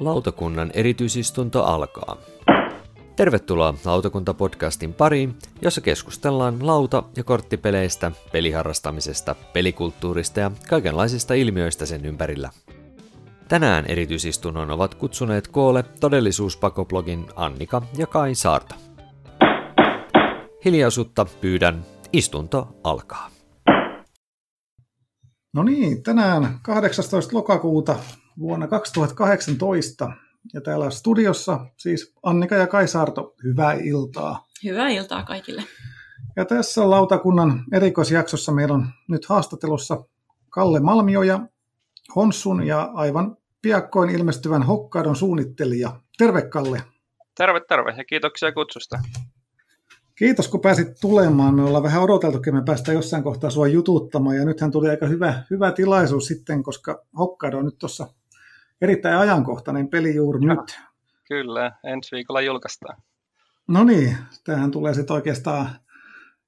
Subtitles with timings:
[0.00, 2.16] Lautakunnan erityisistunto alkaa.
[3.16, 12.50] Tervetuloa Lautakunta-podcastin pariin, jossa keskustellaan lauta- ja korttipeleistä, peliharrastamisesta, pelikulttuurista ja kaikenlaisista ilmiöistä sen ympärillä.
[13.48, 18.74] Tänään erityisistunnon ovat kutsuneet koolle todellisuuspakoblogin Annika ja Kai Saarta.
[20.64, 23.30] Hiljaisuutta pyydän, istunto alkaa.
[25.52, 27.36] No niin, tänään 18.
[27.36, 27.96] lokakuuta
[28.38, 30.12] vuonna 2018
[30.54, 34.46] ja täällä studiossa siis Annika ja Kai Saarto, hyvää iltaa.
[34.64, 35.62] Hyvää iltaa kaikille.
[36.36, 40.04] Ja tässä lautakunnan erikoisjaksossa meillä on nyt haastattelussa
[40.50, 41.40] Kalle Malmioja,
[42.16, 46.00] Honssun ja aivan piakkoin ilmestyvän Hokkaidon suunnittelija.
[46.18, 46.82] Terve Kalle.
[47.36, 48.98] Terve, terve ja kiitoksia kutsusta.
[50.18, 51.54] Kiitos kun pääsit tulemaan.
[51.54, 55.42] Me ollaan vähän odoteltukin, me päästään jossain kohtaa sua jututtamaan ja nythän tuli aika hyvä,
[55.50, 58.06] hyvä tilaisuus sitten, koska Hokkaido on nyt tuossa
[58.80, 60.78] erittäin ajankohtainen peli juuri ja, nyt.
[61.28, 63.02] Kyllä, ensi viikolla julkaistaan.
[63.68, 65.68] No niin, tämähän tulee sitten oikeastaan,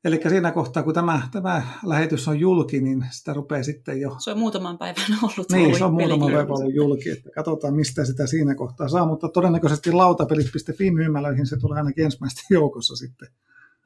[0.05, 4.17] eli siinä kohtaa kun tämä, tämä lähetys on julki, niin sitä rupeaa sitten jo...
[4.19, 8.05] Se on muutaman päivän ollut Niin, se on muutaman päivän ollut julki, että katsotaan mistä
[8.05, 13.28] sitä siinä kohtaa saa, mutta todennäköisesti lautapelit.fi myymälöihin se tulee ainakin ensimmäistä joukossa sitten.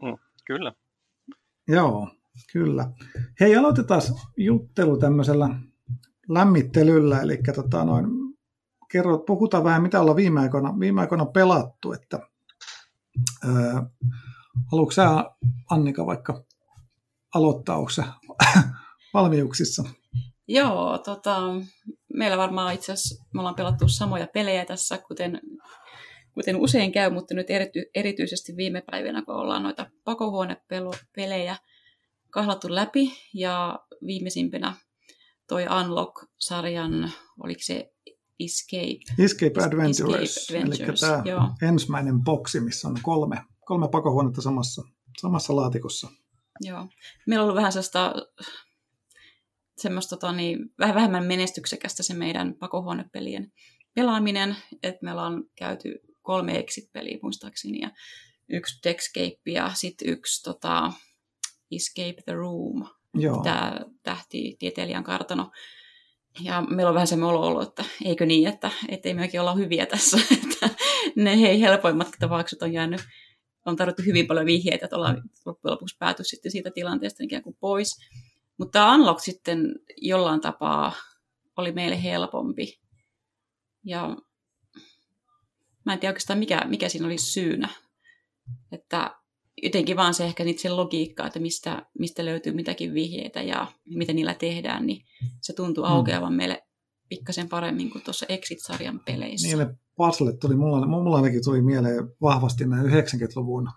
[0.03, 0.73] Mm, kyllä.
[1.69, 2.09] Joo,
[2.53, 2.91] kyllä.
[3.41, 4.03] Hei, aloitetaan
[4.37, 5.49] juttelu tämmöisellä
[6.29, 8.07] lämmittelyllä, eli tota noin,
[8.91, 12.19] kerro, puhutaan vähän, mitä ollaan viime aikoina, viime aikoina pelattu, että
[13.45, 13.87] ää,
[14.73, 15.31] haluatko sä,
[15.71, 16.45] Annika, vaikka
[17.35, 17.91] aloittaa, onko
[19.15, 19.85] valmiuksissa?
[20.49, 21.41] Joo, tota,
[22.15, 25.41] meillä varmaan itse asiassa, me ollaan pelattu samoja pelejä tässä, kuten,
[26.35, 31.57] kuten usein käy, mutta nyt erity, erityisesti viime päivinä, kun ollaan noita pakohuonepelejä
[32.31, 34.75] kahlattu läpi, ja viimeisimpänä
[35.49, 37.11] toi Unlock-sarjan,
[37.43, 37.93] oliko se
[38.41, 39.23] Escape.
[39.25, 41.43] Escape Adventures, Escape Adventures eli tämä joo.
[41.63, 44.83] ensimmäinen boksi, missä on kolme, kolme pakohuonetta samassa,
[45.21, 46.09] samassa laatikossa.
[46.61, 46.89] Joo.
[47.27, 48.15] Meillä on ollut vähän sellaista,
[49.79, 53.53] semmoista tota, niin, vähän vähemmän menestyksekästä se meidän pakohuonepelien
[53.95, 57.91] pelaaminen, että meillä on käyty kolme exit-peliä muistaakseni ja
[58.49, 60.93] yksi Dexcape ja sitten yksi tota,
[61.73, 63.43] Escape the Room, Joo.
[63.43, 65.51] tämä tähti tieteilijän kartano.
[66.41, 68.71] Ja meillä on vähän se olo ollut, että eikö niin, että
[69.05, 70.71] ei mekin olla hyviä tässä, että
[71.17, 73.01] ne hei, helpoimmat tapaukset on jäänyt,
[73.67, 77.57] on tarvittu hyvin paljon vihjeitä, että ollaan loppujen lopuksi pääty sitten siitä tilanteesta ikään kuin
[77.61, 77.97] pois.
[78.59, 80.93] Mutta tämä Unlock sitten jollain tapaa
[81.57, 82.81] oli meille helpompi.
[83.85, 84.17] Ja
[85.91, 87.69] mä en tiedä oikeastaan mikä, mikä siinä oli syynä.
[88.73, 89.17] Että
[89.63, 94.13] jotenkin vaan se ehkä niitä sen logiikkaa, että mistä, mistä löytyy mitäkin vihjeitä ja mitä
[94.13, 95.05] niillä tehdään, niin
[95.41, 95.91] se tuntuu mm.
[95.91, 96.37] aukeavan mm.
[96.37, 96.63] meille
[97.09, 99.47] pikkasen paremmin kuin tuossa Exit-sarjan peleissä.
[99.47, 103.69] Niille puzzlet tuli, mulla, mulla ainakin tuli mieleen vahvasti nämä 90-luvun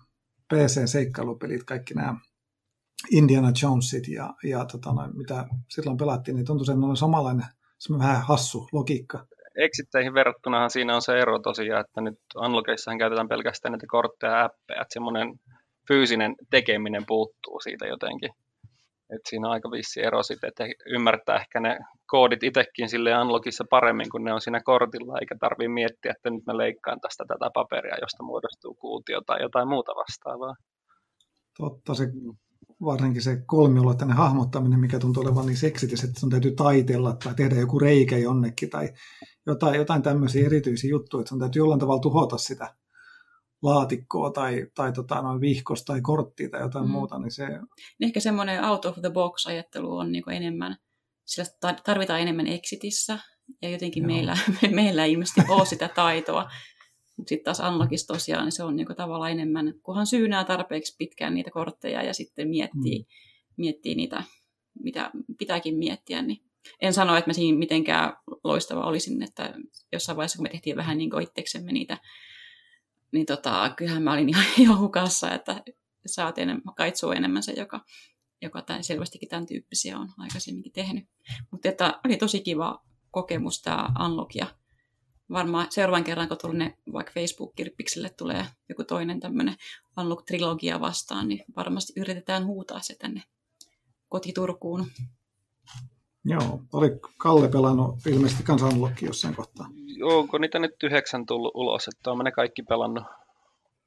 [0.54, 2.16] PC-seikkailupelit, kaikki nämä
[3.12, 7.46] Indiana Jonesit ja, ja tota, noin, mitä silloin pelattiin, niin tuntui, oli samanlainen,
[7.80, 9.28] semmoinen vähän hassu logiikka.
[9.58, 14.44] Exitteihin verrattunahan siinä on se ero tosiaan, että nyt Unlockeissahan käytetään pelkästään näitä kortteja ja
[14.44, 15.34] appeja, että semmoinen
[15.88, 18.30] fyysinen tekeminen puuttuu siitä jotenkin.
[19.16, 23.64] Et siinä on aika vissi ero sitten, että ymmärtää ehkä ne koodit itsekin sille unlockissa
[23.70, 27.50] paremmin, kun ne on siinä kortilla, eikä tarvitse miettiä, että nyt mä leikkaan tästä tätä
[27.54, 30.56] paperia, josta muodostuu kuutio tai jotain muuta vastaavaa.
[31.58, 32.04] Totta, se
[32.86, 37.56] varsinkin se kolmiulotteinen hahmottaminen, mikä tuntuu olevan niin seksitis, että sun täytyy taitella tai tehdä
[37.56, 38.94] joku reikä jonnekin tai
[39.46, 42.76] jotain, jotain tämmöisiä erityisiä juttuja, että sun täytyy jollain tavalla tuhota sitä
[43.64, 46.92] laatikkoa tai, tai tota, noin vihkos tai korttia tai jotain mm.
[46.92, 47.48] muuta, niin se...
[47.48, 50.78] Niin ehkä semmoinen out of the box ajattelu on niin enemmän,
[51.26, 51.50] sillä
[51.86, 53.20] tarvitaan enemmän exitissä
[53.62, 54.08] ja jotenkin Joo.
[54.08, 54.38] meillä,
[54.76, 56.50] meillä ei ilmeisesti ole sitä taitoa.
[57.18, 61.34] Mutta sitten taas Unlockissa tosiaan niin se on niinku tavallaan enemmän, kunhan syynää tarpeeksi pitkään
[61.34, 63.06] niitä kortteja ja sitten miettii, mm.
[63.58, 64.24] miettii niitä,
[64.84, 66.44] mitä pitääkin miettiä, niin
[66.82, 69.54] en sano, että mä siinä mitenkään loistava olisin, että
[69.92, 71.98] jossain vaiheessa, kun me tehtiin vähän niin itseksemme niitä
[73.14, 75.64] niin tota, kyllähän mä olin ihan, ihan hukassa, että
[76.26, 77.86] oot enemmän, kaitsu enemmän se, joka,
[78.42, 81.06] joka tämän, selvästikin tämän tyyppisiä on aikaisemminkin tehnyt.
[81.52, 84.48] Mutta että oli tosi kiva kokemus tämä Unlock ja
[85.32, 89.56] varmaan seuraavan kerran, kun tulee vaikka Facebook-kirppikselle tulee joku toinen tämmöinen
[90.00, 93.24] Unlock-trilogia vastaan, niin varmasti yritetään huutaa se tänne
[94.10, 94.86] kotiturkuun.
[96.26, 99.68] Joo, oli Kalle pelannut ilmeisesti kans Unlockia jossain kohtaa.
[100.04, 103.04] Onko niitä nyt yhdeksän tullut ulos, että on ne kaikki pelannut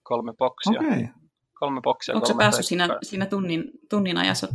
[0.02, 0.80] kolme boksia.
[0.80, 1.06] Okei, okay.
[1.54, 2.14] kolme boksia.
[2.14, 4.48] Onko se päässyt siinä, siinä tunnin, tunnin ajassa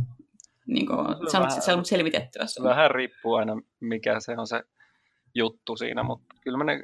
[0.66, 0.98] niin kuin,
[1.30, 2.46] se on vähän- selvitettyä?
[2.46, 4.62] Se vähän riippuu aina, mikä se on se
[5.34, 6.80] juttu siinä, mutta kyllä mä ne,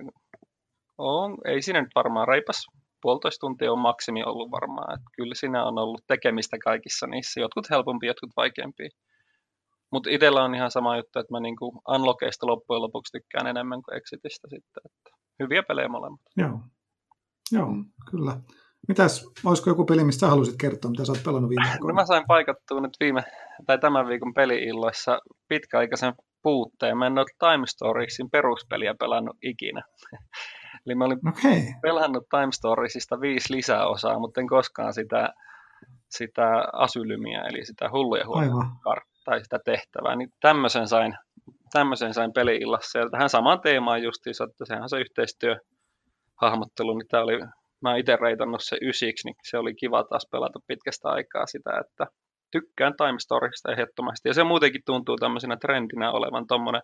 [0.99, 2.67] on, ei siinä nyt varmaan reipas
[3.03, 7.71] puolitoista tuntia on maksimi ollut varmaan, että kyllä siinä on ollut tekemistä kaikissa niissä, jotkut
[7.71, 8.89] helpompia, jotkut vaikeampia.
[9.93, 13.97] Mutta itsellä on ihan sama juttu, että mä niinku unlockeista loppujen lopuksi tykkään enemmän kuin
[13.97, 15.11] exitistä sitten, että
[15.43, 16.21] hyviä pelejä molemmat.
[16.37, 16.61] Joo,
[17.53, 17.69] Joo
[18.11, 18.41] kyllä.
[18.89, 21.95] Mitäs, olisiko joku peli, mistä sä haluaisit kertoa, mitä sä oot pelannut viime No aikoina?
[21.95, 23.23] mä sain paikattua nyt viime,
[23.67, 25.19] tai tämän viikon peliilloissa
[25.49, 26.13] pitkäaikaisen
[26.43, 26.99] puutteen.
[26.99, 29.83] Mä en ole Time Storiesin peruspeliä pelannut ikinä.
[30.87, 35.33] Eli mä olin Okei, pelannut Time Storiesista viisi lisäosaa, mutta en koskaan sitä,
[36.11, 38.25] sitä asylymia, eli sitä hulluja
[39.25, 41.15] tai sitä tehtävää, niin tämmöisen sain,
[41.73, 42.99] tämmöisen sain peli-illassa.
[42.99, 47.39] Ja tähän samaan teemaan justiinsa, että sehän on se yhteistyöhahmottelu, niin tämä oli,
[47.83, 52.07] mä itse reitannut se ysiksi, niin se oli kiva taas pelata pitkästä aikaa sitä, että
[52.51, 54.29] tykkään Time Storiesista ehdottomasti.
[54.29, 56.83] Ja se muutenkin tuntuu tämmöisenä trendinä olevan tuommoinen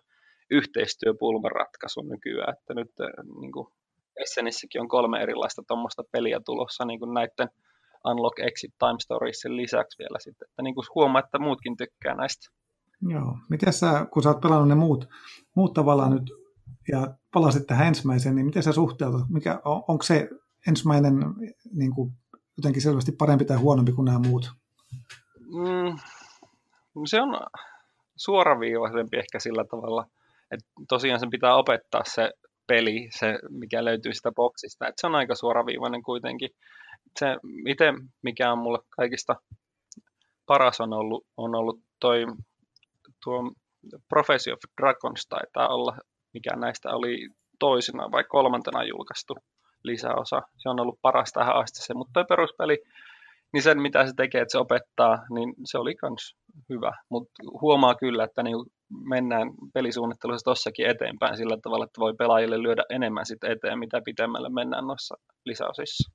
[0.51, 3.07] yhteistyöpulmaratkaisu nykyään, että nyt äh,
[3.41, 3.67] niin kuin
[4.23, 7.49] Essenissäkin on kolme erilaista tuommoista peliä tulossa niin kuin näiden
[8.05, 12.49] Unlock Exit Time Storiesin lisäksi vielä sitten, että niin kuin huomaa, että muutkin tykkää näistä.
[13.01, 13.37] Joo.
[13.49, 15.07] Miten sä, kun sä oot pelannut ne muut,
[15.55, 16.31] muut tavallaan nyt
[16.91, 19.29] ja palasit tähän ensimmäiseen, niin miten sä suhteutat?
[19.29, 20.29] Mikä, on, onko se
[20.67, 21.13] ensimmäinen
[21.73, 22.11] niin kuin,
[22.57, 24.51] jotenkin selvästi parempi tai huonompi kuin nämä muut?
[25.55, 25.97] Mm,
[27.05, 27.39] se on
[28.15, 30.05] suoraviivaisempi ehkä sillä tavalla,
[30.51, 32.31] että tosiaan sen pitää opettaa se
[32.67, 36.49] peli, se mikä löytyy sitä boksista, että se on aika suoraviivainen kuitenkin.
[37.19, 37.27] Se
[37.67, 39.35] itse, mikä on mulle kaikista
[40.45, 42.25] paras on ollut, on ollut toi
[43.23, 43.51] tuo
[44.09, 45.97] Prophecy of Dragons taitaa olla,
[46.33, 47.29] mikä näistä oli
[47.59, 49.35] toisena vai kolmantena julkaistu
[49.83, 50.41] lisäosa.
[50.57, 52.83] Se on ollut paras tähän asti se, mutta toi peruspeli,
[53.55, 56.35] niin sen mitä se tekee, että se opettaa, niin se oli kans
[56.69, 56.91] hyvä.
[57.09, 57.31] Mutta
[57.61, 58.65] huomaa kyllä, että niinku
[59.09, 64.49] mennään pelisuunnittelussa tossakin eteenpäin sillä tavalla, että voi pelaajille lyödä enemmän sit eteen, mitä pitemmälle
[64.49, 65.15] mennään noissa
[65.45, 66.11] lisäosissa.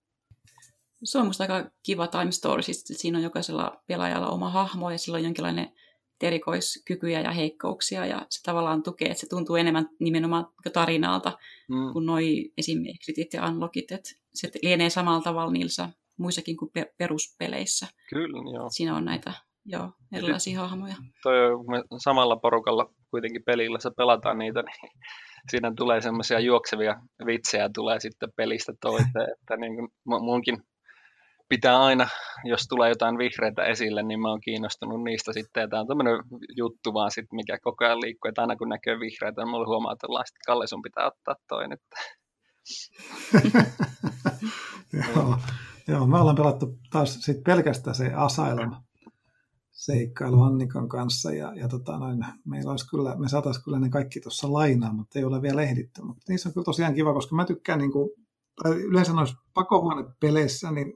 [1.05, 4.99] Se on musta aika kiva Time Story, siis siinä on jokaisella pelaajalla oma hahmo ja
[4.99, 5.73] sillä on jonkinlainen
[6.23, 11.33] erikoiskykyjä ja heikkouksia ja se tavallaan tukee, että se tuntuu enemmän nimenomaan tarinalta
[11.69, 11.93] Mm.
[11.93, 15.89] kuin noi esimerkiksi Exitit ja Unlockit, että se lienee samalla tavalla niissä
[16.21, 17.87] muissakin kuin pe- peruspeleissä.
[18.11, 18.69] Kyllä, joo.
[18.71, 19.33] Siinä on näitä
[19.65, 20.95] joo, erilaisia hahmoja.
[21.23, 24.93] Toi, kun me samalla porukalla kuitenkin pelillä se pelataan niitä, niin
[25.51, 30.63] siinä tulee semmoisia juoksevia vitsejä tulee sitten pelistä toiseen, että niin kuin mu- munkin
[31.49, 32.09] pitää aina,
[32.45, 36.15] jos tulee jotain vihreitä esille, niin mä oon kiinnostunut niistä sitten, ja tää on tämmöinen
[36.57, 40.25] juttu vaan sitten, mikä koko ajan liikkuu, että aina kun näkee vihreitä, niin mulla huomautellaan,
[40.29, 41.81] että Kalle sun pitää ottaa toi nyt.
[45.15, 45.37] Joo.
[45.91, 48.77] Joo, me ollaan pelattu taas sit pelkästään se Asylum
[49.71, 54.21] seikkailu Annikan kanssa ja, ja tota noin, meillä olisi kyllä, me saataisiin kyllä ne kaikki
[54.21, 56.03] tuossa lainaa, mutta ei ole vielä ehditty.
[56.03, 58.11] Mutta niissä on kyllä tosiaan kiva, koska mä tykkään niin kuin,
[58.65, 60.95] yleensä noissa pakohuonepeleissä, niin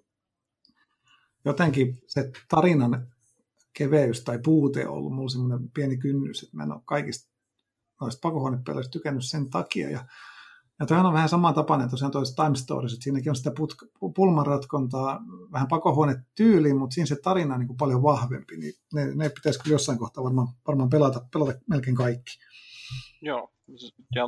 [1.44, 3.06] jotenkin se tarinan
[3.72, 7.32] keveys tai puute on ollut mulla semmoinen pieni kynnys, että mä en ole kaikista
[8.00, 9.90] noista pakohuonepeleistä tykännyt sen takia.
[9.90, 10.06] Ja,
[10.80, 15.20] ja toihan on vähän samantapainen tosiaan toisessa Time Stories, että siinäkin on sitä put- pulmanratkontaa
[15.52, 19.60] vähän pakohuonetyyliin, mutta siinä se tarina on niin kuin paljon vahvempi, niin ne, ne pitäisi
[19.60, 22.38] kyllä jossain kohtaa varmaan, varmaan pelata, pelata melkein kaikki.
[23.22, 23.52] Joo,
[24.14, 24.24] ja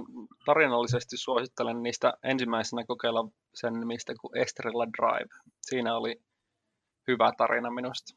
[0.47, 5.29] tarinallisesti suosittelen niistä ensimmäisenä kokeilla sen nimistä kuin Estrella Drive.
[5.63, 6.23] Siinä oli
[7.09, 8.15] hyvä tarina minusta.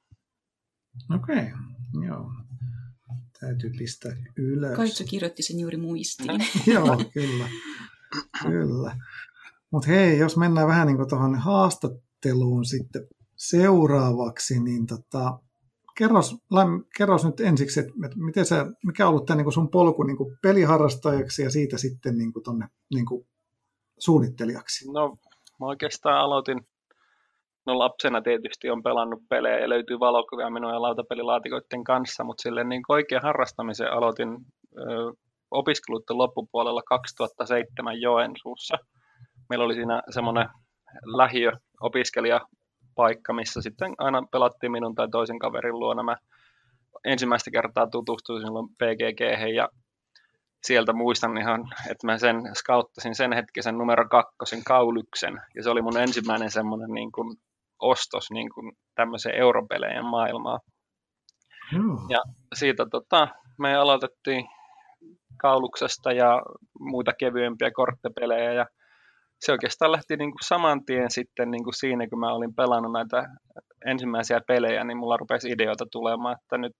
[1.15, 2.07] Okei, okay.
[2.07, 2.31] joo.
[3.39, 4.75] Täytyy pistää ylös.
[4.75, 6.29] Kaitsu kirjoitti sen juuri muistiin.
[6.73, 7.49] Joo, kyllä.
[8.43, 8.95] Kyllä.
[9.71, 15.39] Mutta hei, jos mennään vähän niin tuohon haastatteluun sitten seuraavaksi, niin tota,
[15.97, 16.35] kerros,
[16.97, 20.17] kerros nyt ensiksi, että et miten sä, mikä on ollut tämä niin sun polku niin
[20.41, 23.05] peliharrastajaksi ja siitä sitten niin tuonne niin
[23.99, 24.91] suunnittelijaksi?
[24.91, 25.17] No,
[25.59, 26.67] mä oikeastaan aloitin,
[27.65, 32.69] no lapsena tietysti on pelannut pelejä ja löytyy valokuvia minun ja lautapelilaatikoiden kanssa, mutta silleen
[32.69, 34.29] niin oikean harrastamisen aloitin
[35.51, 38.75] opiskeluiden loppupuolella 2007 Joensuussa.
[39.49, 40.49] Meillä oli siinä semmoinen
[41.17, 41.51] lähiö
[41.81, 46.03] opiskelijapaikka, missä sitten aina pelattiin minun tai toisen kaverin luona.
[46.03, 46.17] Mä
[47.05, 49.21] ensimmäistä kertaa tutustuin silloin PGG
[49.55, 49.69] ja
[50.63, 55.41] sieltä muistan ihan, että mä sen skauttasin sen hetkisen numero kakkosen kaulyksen.
[55.55, 57.37] Ja se oli mun ensimmäinen semmoinen niin kuin
[57.79, 60.59] ostos niin kuin tämmöiseen europelejen maailmaan.
[61.71, 62.07] Joo.
[62.09, 62.19] Ja
[62.53, 63.27] siitä tota,
[63.59, 64.45] me aloitettiin
[65.41, 66.41] kauluksesta ja
[66.79, 68.65] muita kevyempiä korttipelejä ja
[69.39, 72.91] se oikeastaan lähti niin kuin saman tien sitten niin kuin siinä, kun mä olin pelannut
[72.91, 73.23] näitä
[73.85, 76.73] ensimmäisiä pelejä, niin mulla rupesi ideoita tulemaan, että nyt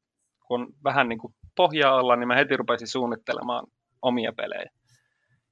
[0.48, 3.68] kun on vähän niin kuin pohjaa olla, niin mä heti rupesin suunnittelemaan
[4.01, 4.70] omia pelejä.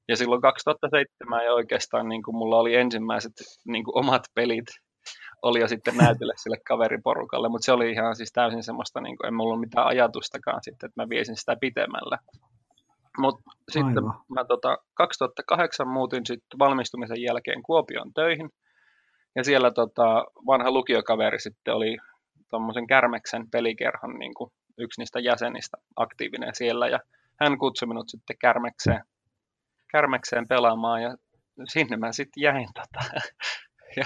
[0.07, 3.33] Ja silloin 2007 ja oikeastaan niin kuin mulla oli ensimmäiset
[3.65, 4.65] niin kuin omat pelit,
[5.41, 9.27] oli jo sitten näytille sille kaveriporukalle, mutta se oli ihan siis täysin semmoista, niin kuin,
[9.27, 12.17] en mulla ollut mitään ajatustakaan sitten, että mä viesin sitä pitemmälle.
[13.17, 14.03] Mutta sitten
[14.35, 18.49] mä tota, 2008 muutin sitten valmistumisen jälkeen Kuopion töihin,
[19.35, 21.97] ja siellä tota, vanha lukiokaveri sitten oli
[22.49, 26.99] tuommoisen Kärmeksen pelikerhon niin kuin yksi niistä jäsenistä aktiivinen siellä, ja
[27.39, 29.03] hän kutsui minut sitten Kärmekseen,
[29.91, 31.15] Kärmekseen pelaamaan, ja
[31.67, 33.21] sinne mä sitten jäin tota,
[33.97, 34.05] ja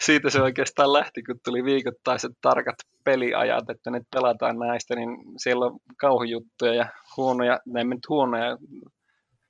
[0.00, 5.66] siitä se oikeastaan lähti, kun tuli viikoittaiset tarkat peliajat, että nyt pelataan näistä, niin siellä
[5.66, 8.56] on kauhujuttuja ja huonoja, ne nyt huonoja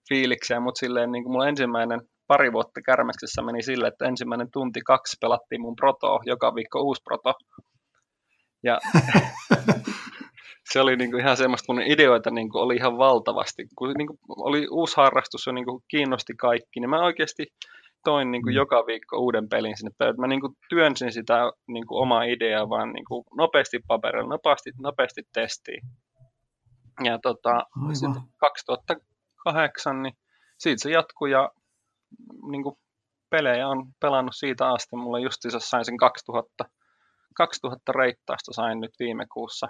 [0.09, 4.80] fiiliksiä, mutta silleen niin kuin mulla ensimmäinen pari vuotta kärmeksessä meni sille, että ensimmäinen tunti
[4.80, 7.35] kaksi pelattiin mun proto, joka viikko uusi proto.
[8.62, 8.78] Ja
[10.73, 13.66] se oli niin kuin ihan semmoista, kun ideoita niin kuin oli ihan valtavasti.
[13.78, 17.47] Kun niin kuin oli uusi harrastus ja niin kuin kiinnosti kaikki, niin mä oikeasti
[18.04, 18.57] toin niin kuin mm.
[18.57, 20.21] joka viikko uuden pelin sinne pöydälle.
[20.21, 24.71] Mä niin kuin työnsin sitä niin kuin omaa ideaa vaan niin kuin nopeasti paperilla, nopeasti,
[24.78, 25.83] nopeasti testiin.
[27.04, 27.66] Ja tota,
[28.40, 30.14] 2008, niin
[30.59, 31.50] siitä se jatkui ja
[32.50, 32.76] niin kuin
[33.30, 34.97] pelejä on pelannut siitä asti.
[34.97, 36.64] Mulla justiinsa sain sen 2000,
[37.37, 39.66] 2000 reittaista sain nyt viime kuussa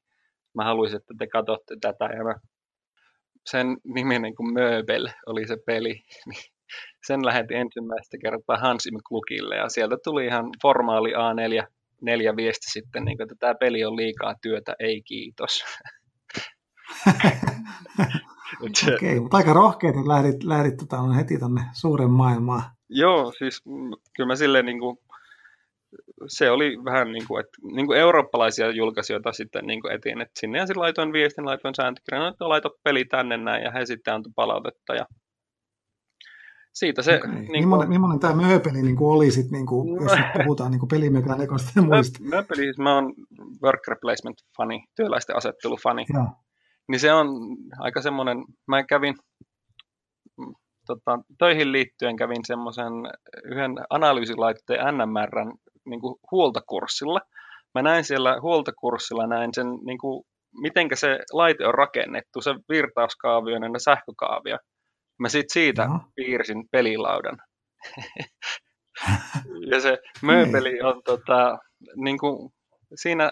[0.55, 2.35] mä haluaisin, että te katsotte tätä ja mä
[3.45, 5.93] sen niminen kuin Möbel oli se peli,
[6.29, 6.43] niin
[7.07, 11.67] sen lähetin ensimmäistä kertaa Hansim Klukille ja sieltä tuli ihan formaali A4
[12.01, 15.63] neljä viesti sitten, niin kuin, että tämä peli on liikaa työtä, ei kiitos.
[18.61, 22.63] Okei, okay, mutta aika rohkeat, että lähdit, lähdit tota, heti tuonne suuren maailmaan.
[22.89, 23.61] Joo, siis
[24.15, 24.97] kyllä mä silleen niin kuin,
[26.27, 30.39] se oli vähän niin kuin, että, niin kuin eurooppalaisia julkaisijoita sitten niin kuin etiin, että
[30.39, 34.13] sinne ja sitten laitoin viestin, laitoin sääntökirjan, että laito peli tänne näin, ja he sitten
[34.13, 35.05] antoi palautetta, ja
[36.73, 37.15] siitä se...
[37.15, 37.31] Okay.
[37.31, 37.59] Niin kuin...
[37.59, 40.11] millainen, millainen tämä mööpeli niin kuin oli sit, niin kuin, jos
[40.43, 42.19] puhutaan niin pelimekaniikoista ja muista?
[42.23, 43.13] Mööpeli, siis mä oon
[43.63, 46.05] work replacement-fani, työläisten asettelufani.
[46.13, 46.27] Joo.
[46.87, 47.27] Niin se on
[47.79, 49.15] aika semmoinen, mä kävin
[50.87, 52.93] tota, töihin liittyen kävin semmoisen
[53.43, 55.53] yhden analyysilaitteen NMRn
[55.85, 57.21] niin kuin huoltokurssilla.
[57.73, 60.25] Mä näin siellä huoltokurssilla näin sen, niin kuin,
[60.61, 64.57] mitenkä se laite on rakennettu, se virtauskaavio ja sähkökaavio.
[65.19, 65.99] Mä sit siitä no.
[66.15, 67.37] piirsin pelilaudan.
[69.71, 71.57] ja se mööpeli on tota,
[71.95, 72.53] niin kuin,
[72.95, 73.31] siinä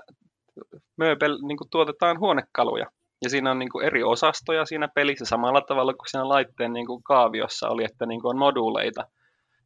[0.97, 2.85] mööpel, niin kuin tuotetaan huonekaluja.
[3.21, 6.85] Ja siinä on niin kuin eri osastoja siinä pelissä samalla tavalla kuin siinä laitteen niin
[6.87, 9.07] kuin kaaviossa oli, että niin kuin on moduuleita.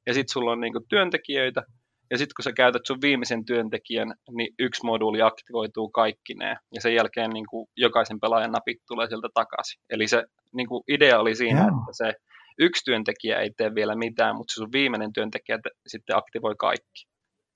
[0.05, 1.63] Ja sitten sulla on niin kuin työntekijöitä,
[2.11, 6.57] ja sitten kun sä käytät sun viimeisen työntekijän, niin yksi moduuli aktivoituu kaikkineen.
[6.73, 9.81] Ja sen jälkeen niin kuin jokaisen pelaajan napit tulee sieltä takaisin.
[9.89, 11.67] Eli se niin kuin idea oli siinä, yeah.
[11.67, 12.13] että se
[12.59, 17.05] yksi työntekijä ei tee vielä mitään, mutta se sun viimeinen työntekijä sitten aktivoi kaikki.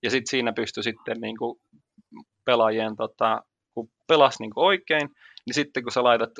[0.03, 1.59] Ja sitten siinä pystyy sitten niin kuin
[2.45, 3.41] pelaajien, tota,
[3.73, 5.09] kun pelas niin kuin oikein,
[5.45, 6.31] niin sitten kun sä laitat,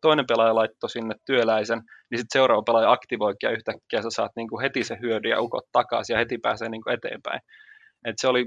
[0.00, 1.78] toinen pelaaja laittoi sinne työläisen,
[2.10, 5.40] niin sitten seuraava pelaaja aktivoikin ja yhtäkkiä sä saat niin kuin heti se hyödy ja
[5.40, 7.40] ukot takaisin ja heti pääsee niin kuin eteenpäin.
[8.04, 8.46] Et se oli,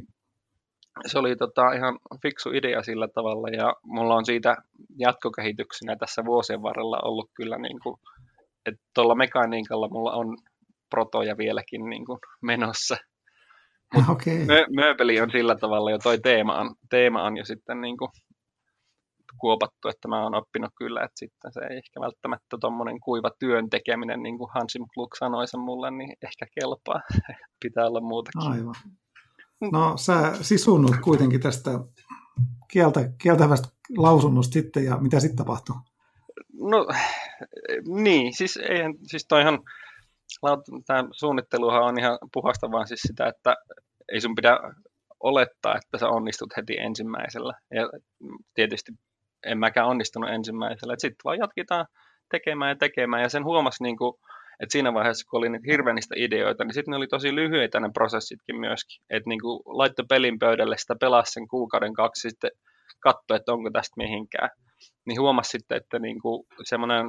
[1.06, 4.58] se oli tota ihan fiksu idea sillä tavalla ja mulla on siitä
[5.00, 8.00] jatkokehityksenä tässä vuosien varrella ollut kyllä niin kuin,
[8.66, 10.38] että tuolla mekaniikalla mulla on
[10.90, 12.98] protoja vieläkin niin kuin menossa.
[14.12, 14.34] Okay.
[14.34, 18.12] mö- mööpeli on sillä tavalla jo toi teema on, teema on jo sitten niin kuin
[19.38, 23.70] kuopattu, että mä oon oppinut kyllä, että sitten se ei ehkä välttämättä tuommoinen kuiva työn
[23.70, 27.02] tekeminen, niin kuin Hansim Kluk sanoi sen mulle, niin ehkä kelpaa.
[27.64, 28.52] Pitää olla muutakin.
[28.52, 28.76] Aivan.
[29.72, 31.72] No sä sisunnut kuitenkin tästä
[32.72, 33.68] kieltä, kieltävästä
[33.98, 35.76] lausunnosta sitten, ja mitä sitten tapahtuu?
[36.54, 36.88] No
[37.88, 39.60] niin, siis eihän, siis toihan,
[40.86, 43.56] tämä suunnitteluhan on ihan puhasta vaan siis sitä, että
[44.12, 44.60] ei sun pidä
[45.20, 47.54] olettaa, että sä onnistut heti ensimmäisellä.
[47.72, 47.90] Ja
[48.54, 48.92] tietysti
[49.48, 50.96] en mäkään onnistunut ensimmäisellä.
[50.98, 51.86] Sitten vaan jatketaan
[52.32, 53.22] tekemään ja tekemään.
[53.22, 54.14] Ja sen huomasi, niin kuin,
[54.60, 57.80] Et siinä vaiheessa, kun oli niitä hirveän niistä ideoita, niin sitten ne oli tosi lyhyitä
[57.80, 59.04] ne prosessitkin myöskin.
[59.10, 62.52] Että niin laittoi pelin pöydälle, sitä pelasi sen kuukauden kaksi, sitten
[63.00, 64.50] katsoi, että onko tästä mihinkään.
[65.06, 66.18] Niin huomasi sitten, että niin
[66.64, 67.06] semmoinen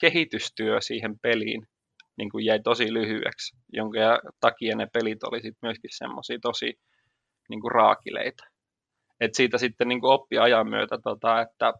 [0.00, 1.66] kehitystyö siihen peliin
[2.18, 3.98] niin kuin jäi tosi lyhyeksi, jonka
[4.40, 6.78] takia ne pelit oli sitten myöskin semmoisia tosi
[7.48, 8.44] niin kuin raakileita.
[9.20, 11.72] Et siitä sitten niin kuin oppi ajan myötä, tota, että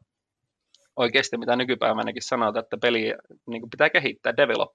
[0.97, 3.15] oikeasti mitä nykypäivänäkin sanotaan, että peli
[3.47, 4.73] niin kuin pitää kehittää, develop,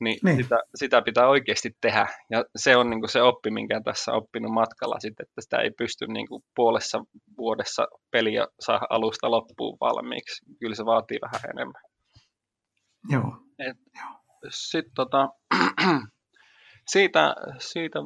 [0.00, 0.42] niin, niin.
[0.42, 2.06] Sitä, sitä pitää oikeasti tehdä.
[2.30, 5.58] Ja se on niin kuin se oppi, minkä tässä on oppinut matkalla, sitten, että sitä
[5.58, 7.04] ei pysty niin kuin puolessa
[7.36, 10.44] vuodessa peliä saa alusta loppuun valmiiksi.
[10.60, 11.82] Kyllä se vaatii vähän enemmän.
[13.10, 13.36] Joo.
[14.50, 15.28] Sitten tota,
[16.92, 17.98] siitä, siitä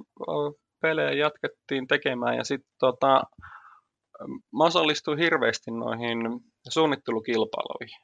[0.80, 3.22] pelejä jatkettiin tekemään ja sitten tota,
[4.58, 6.18] mä osallistuin hirveästi noihin
[6.68, 8.00] suunnittelukilpailuihin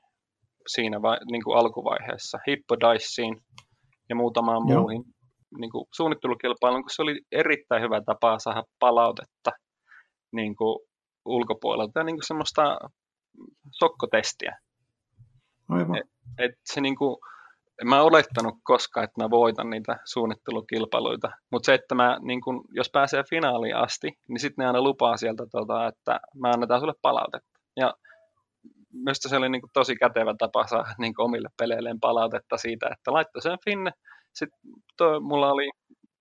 [0.67, 3.37] siinä vai, niin kuin alkuvaiheessa, Hippodiceen
[4.09, 4.81] ja muutamaan Joo.
[4.81, 5.05] muuhin
[5.59, 9.51] niin kuin suunnittelukilpailuun, kun se oli erittäin hyvä tapa saada palautetta
[10.33, 10.79] niin kuin
[11.25, 12.79] ulkopuolelta ja niin kuin semmoista
[13.71, 14.59] sokkotestiä.
[15.69, 15.97] Aivan.
[15.97, 16.07] Et,
[16.39, 17.17] et se niin kuin,
[17.83, 22.65] en mä olettanut koskaan, että mä voitan niitä suunnittelukilpailuita, mutta se, että mä, niin kun,
[22.71, 26.95] jos pääsee finaaliin asti, niin sitten ne aina lupaa sieltä, tota, että mä annetaan sulle
[27.03, 27.59] palautetta.
[27.77, 27.95] Ja
[28.93, 33.43] minusta se oli niin tosi kätevä tapa saada niin omille peleilleen palautetta siitä, että laittoi
[33.43, 33.91] sen finne.
[34.35, 34.59] Sitten
[34.97, 35.71] toi, mulla oli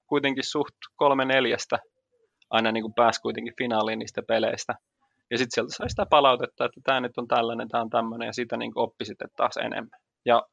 [0.07, 1.79] kuitenkin suht kolme neljästä
[2.49, 4.73] aina niin pääsi kuitenkin finaaliin niistä peleistä.
[5.31, 8.33] Ja sitten sieltä sai sitä palautetta, että tämä nyt on tällainen, tämä on tämmöinen, ja
[8.33, 9.99] siitä niin oppi sitten taas enemmän.
[10.25, 10.43] Ja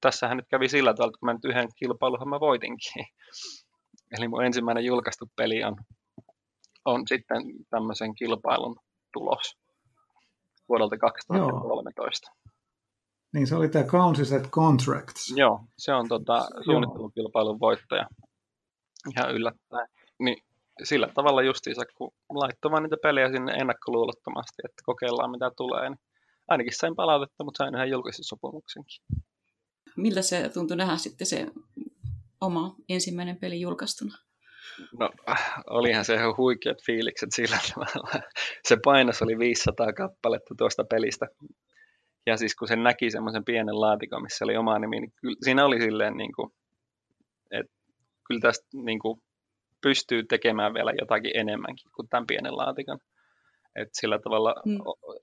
[0.00, 2.92] tässähän nyt kävi sillä tavalla, että kun mä nyt yhden kilpailuhan mä voitinkin.
[4.18, 5.76] Eli mun ensimmäinen julkaistu peli on,
[6.84, 8.76] on sitten tämmöisen kilpailun
[9.12, 9.56] tulos
[10.68, 12.30] vuodelta 2013.
[12.30, 12.52] Joo.
[13.32, 15.34] Niin se oli tämä Consistent Contracts.
[15.36, 18.06] Joo, se on tota, suunnittelukilpailun voittaja.
[19.16, 19.88] Ihan yllättäen.
[20.18, 20.42] Niin
[20.84, 26.00] sillä tavalla justiinsa, kun laittoi vaan niitä pelejä sinne ennakkoluulottomasti, että kokeillaan mitä tulee, niin
[26.48, 29.02] ainakin sain palautetta, mutta sain yhden julkisissopimuksenkin
[29.98, 31.46] miltä se tuntui nähdä sitten se
[32.40, 34.14] oma ensimmäinen peli julkaistuna?
[34.98, 35.10] No,
[35.70, 38.22] olihan se ihan huikeat fiilikset sillä tavalla.
[38.68, 41.26] Se painos oli 500 kappaletta tuosta pelistä.
[42.26, 45.64] Ja siis kun sen näki semmoisen pienen laatikon, missä oli oma nimi, niin kyllä, siinä
[45.64, 46.50] oli silleen, niin kuin,
[47.50, 47.72] että
[48.26, 49.22] kyllä tästä niin kuin,
[49.82, 52.98] pystyy tekemään vielä jotakin enemmänkin kuin tämän pienen laatikon.
[53.80, 54.78] Et sillä tavalla mm.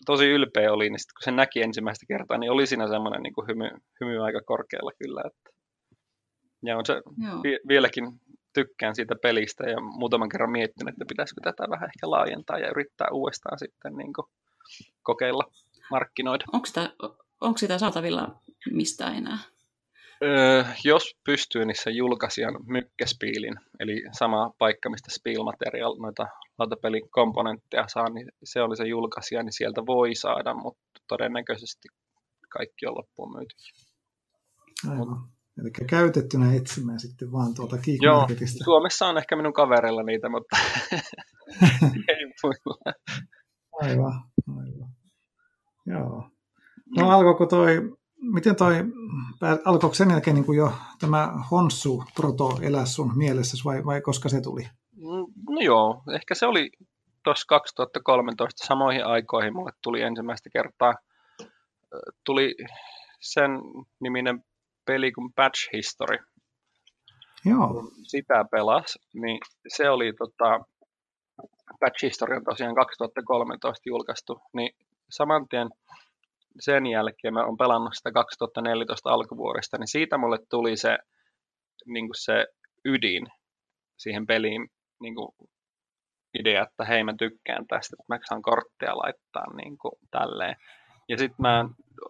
[0.06, 3.34] tosi ylpeä oli, niin sit kun sen näki ensimmäistä kertaa, niin oli siinä semmoinen niin
[3.34, 3.70] kuin hymy,
[4.02, 5.22] hymy aika korkealla kyllä.
[5.26, 5.50] Että.
[6.64, 6.94] Ja on se
[7.44, 8.06] vi- vieläkin
[8.54, 13.08] tykkään siitä pelistä ja muutaman kerran miettinyt, että pitäisikö tätä vähän ehkä laajentaa ja yrittää
[13.12, 14.26] uudestaan sitten niin kuin
[15.04, 15.44] kokeilla
[15.92, 16.46] markkinoida.
[16.54, 16.94] Onko sitä,
[17.42, 18.42] onko sitä saatavilla
[18.72, 19.38] mistään enää?
[20.24, 26.28] Öö, jos pystyy, niin se julkaisijan mykkäspiilin, eli sama paikka, mistä Spiel Material noita
[26.60, 31.88] lautapelin komponentteja saa, niin se oli se julkaisija, niin sieltä voi saada, mutta todennäköisesti
[32.50, 33.56] kaikki on loppuun myyty.
[35.62, 38.58] Eli käytettynä etsimään sitten vaan tuolta Geekmarketista.
[38.58, 40.58] Joo, Suomessa on ehkä minun kaverilla niitä, mutta
[42.10, 42.94] ei muilla.
[43.82, 44.90] Aivan, aivan.
[45.86, 46.30] Joo.
[46.98, 47.96] No alkoiko toi
[48.34, 48.76] miten toi,
[49.66, 54.30] alkoiko sen jälkeen niin kuin jo tämä Honsu Proto elää sun mielessä vai, vai koska
[54.30, 54.68] se tuli?
[55.50, 56.70] No joo, ehkä se oli
[57.24, 60.94] tuossa 2013 samoihin aikoihin mulle tuli ensimmäistä kertaa,
[62.24, 62.56] tuli
[63.22, 63.52] sen
[64.00, 64.44] niminen
[64.86, 66.18] peli kuin Patch History.
[67.46, 67.92] Joo.
[68.04, 70.60] Sitä pelas, niin se oli tota,
[71.80, 74.76] Patch History on tosiaan 2013 julkaistu, niin
[75.10, 75.70] saman tien
[76.60, 80.98] sen jälkeen mä oon pelannut sitä 2014 alkuvuodesta, niin siitä mulle tuli se,
[81.86, 82.46] niin se
[82.86, 83.28] ydin
[83.98, 84.70] siihen peliin
[85.02, 85.30] niin kuin
[86.40, 90.56] idea, että hei mä tykkään tästä, että mä saan kortteja laittaa niin kuin tälleen.
[91.10, 91.70] Ja sitten mä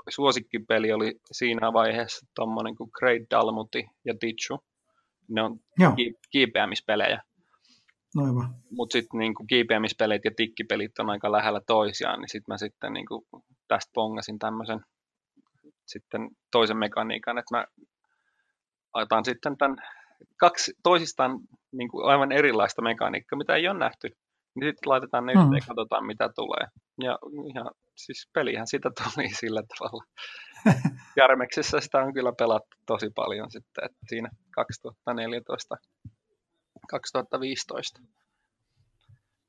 [0.10, 4.64] suosikkipeli oli siinä vaiheessa tommonen kuin Great Dalmuti ja Tichu.
[5.30, 5.94] Ne on Joo.
[6.32, 7.22] kiipeämispelejä.
[8.18, 8.56] Aivan.
[8.72, 13.28] Mutta sitten niinku kiipeämispelit ja tikkipelit on aika lähellä toisiaan, niin sitten mä sitten niinku
[13.68, 14.80] tästä pongasin tämmöisen
[15.86, 17.66] sitten toisen mekaniikan, että mä
[18.94, 19.76] otan sitten tämän
[20.40, 21.40] kaksi toisistaan
[21.72, 24.08] niin kuin aivan erilaista mekaniikkaa, mitä ei ole nähty.
[24.56, 25.42] Niin sitten laitetaan ne mm.
[25.42, 26.68] yhteen ja katsotaan, mitä tulee.
[27.02, 30.04] Ja ihan, siis pelihän sitä tuli sillä tavalla.
[31.22, 35.76] Järmeksessä sitä on kyllä pelattu tosi paljon sitten, että siinä 2014
[36.90, 38.02] 2015.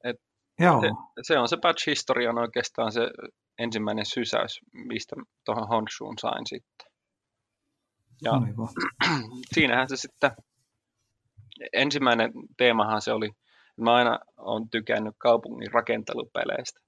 [0.05, 0.17] Et
[0.59, 0.81] Joo.
[0.81, 0.89] Se,
[1.23, 3.11] se, on se patch historia on oikeastaan se
[3.59, 6.93] ensimmäinen sysäys, mistä tuohon Honshuun sain sitten.
[8.23, 8.33] Ja
[9.55, 10.31] siinähän se sitten,
[11.73, 13.31] ensimmäinen teemahan se oli,
[13.81, 16.81] mä aina olen tykännyt kaupungin rakentelupeleistä.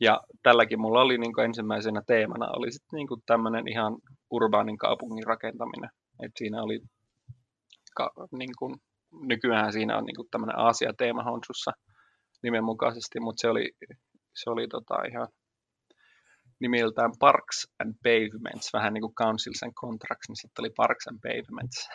[0.00, 3.96] Ja tälläkin mulla oli niin ensimmäisenä teemana oli sitten niin tämmöinen ihan
[4.30, 5.90] urbaanin kaupungin rakentaminen.
[6.24, 6.80] Et siinä oli,
[7.96, 8.74] ka, niin kuin,
[9.28, 11.72] nykyään siinä on niin tämmöinen Aasia-teema Honsussa
[12.42, 13.70] nimenmukaisesti, mutta se oli,
[14.34, 15.28] se oli tota ihan
[16.60, 21.18] nimiltään Parks and Pavements, vähän niin kuin Councils and Contracts, niin sitten oli Parks and
[21.22, 21.88] Pavements.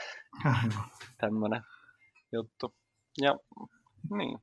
[1.22, 1.62] Tämmöinen
[2.32, 2.74] juttu.
[3.22, 3.38] Ja
[4.18, 4.40] niin.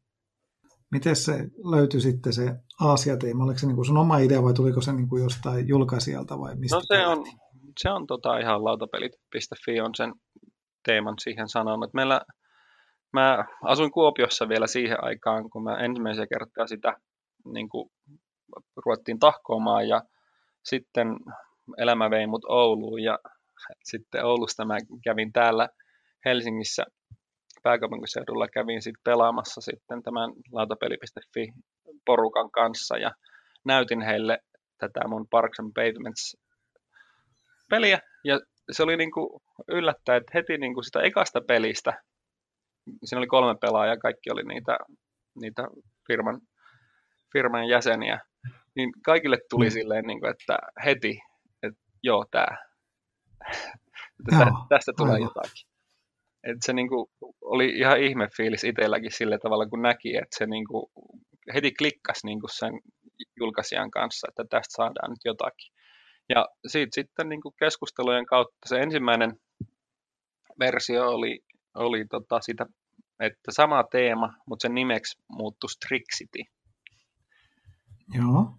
[0.91, 1.33] Miten se
[1.71, 3.45] löytyi sitten se Aasia-teema?
[3.45, 6.57] Oliko se niin kuin sun oma idea vai tuliko se niin kuin jostain julkaisijalta vai
[6.57, 6.77] mistä?
[6.77, 7.25] No se on,
[7.79, 10.13] se on tota ihan lautapelit.fi on sen
[10.87, 11.95] teeman siihen sanonut.
[11.95, 12.21] Meillä,
[13.13, 16.97] mä asuin Kuopiossa vielä siihen aikaan, kun mä ensimmäisiä kertaa sitä
[17.53, 17.91] niin kuin
[18.87, 20.03] ruvettiin tahkoamaan ja
[20.65, 21.09] sitten
[21.79, 23.19] elämä vei mut Ouluun ja
[23.85, 25.69] sitten Oulusta mä kävin täällä
[26.25, 26.85] Helsingissä
[27.63, 31.49] pääkaupunkiseudulla kävin sitten pelaamassa sitten tämän lautapeli.fi
[32.05, 33.11] porukan kanssa ja
[33.65, 34.39] näytin heille
[34.79, 36.37] tätä mun Parks and Pavements
[37.71, 38.41] peliä ja
[38.71, 42.03] se oli niinku yllättäen, että heti niinku sitä ekasta pelistä,
[43.05, 44.79] siinä oli kolme pelaajaa, kaikki oli niitä,
[45.41, 45.63] niitä
[46.07, 46.41] firman,
[47.33, 48.21] firman jäseniä,
[48.77, 49.71] niin kaikille tuli mm.
[49.71, 51.19] silleen, niin kuin, että heti,
[51.63, 52.47] että joo, tämä,
[54.69, 55.78] tästä tulee jotakin.
[56.45, 57.07] Että se niin kuin,
[57.41, 60.87] oli ihan ihme fiilis itselläkin sillä tavalla, kun näki, että se niin kuin,
[61.55, 62.73] heti klikkasi niin kuin sen
[63.41, 65.73] julkaisijan kanssa, että tästä saadaan nyt jotakin.
[66.29, 69.33] Ja siitä sitten niin kuin keskustelujen kautta se ensimmäinen
[70.59, 71.41] versio oli,
[71.75, 72.67] oli tota sitä,
[73.21, 76.43] että sama teema, mutta sen nimeksi muuttui Strixity.
[78.15, 78.53] Joo.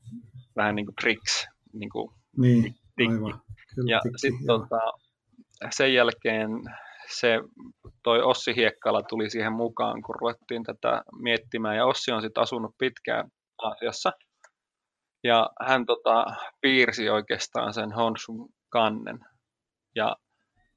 [0.56, 1.48] Vähän niin kuin tricks.
[1.74, 3.42] Niin, kuin niin aivan.
[3.76, 4.80] Kyllä, ja sitten tota,
[5.70, 6.50] sen jälkeen
[7.12, 7.40] se
[8.04, 11.76] toi Ossi Hiekkala tuli siihen mukaan, kun ruvettiin tätä miettimään.
[11.76, 13.30] Ja Ossi on sitten asunut pitkään
[13.64, 14.12] Aasiassa.
[15.24, 16.26] Ja hän tota,
[16.62, 19.20] piirsi oikeastaan sen Honsun kannen.
[19.96, 20.16] Ja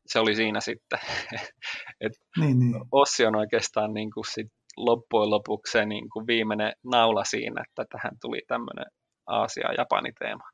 [0.07, 0.99] se oli siinä sitten.
[2.05, 2.75] Et niin, niin.
[2.92, 7.85] Ossi on oikeastaan niin kuin sit loppujen lopuksi se niin kuin viimeinen naula siinä, että
[7.92, 8.87] tähän tuli tämmöinen
[9.27, 10.45] Aasia-Japani-teema.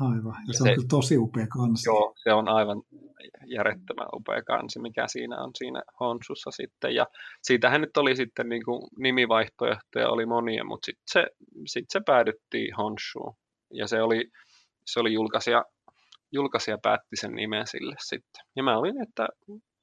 [0.00, 1.88] Aivan, ja se, se on kyllä tosi upea kansi.
[1.88, 2.82] Joo, se on aivan
[3.46, 6.94] järjettömän upea kansi, mikä siinä on siinä Honsussa sitten.
[6.94, 7.06] Ja
[7.42, 11.26] siitähän nyt oli sitten niin kuin nimivaihtoehtoja, oli monia, mutta sitten se,
[11.66, 13.34] sit se päädyttiin Honsuun.
[13.74, 14.30] Ja se oli,
[14.86, 15.64] se oli julkaisija,
[16.32, 18.44] julkaisija päätti sen nimen sille sitten.
[18.56, 19.28] Ja mä olin, että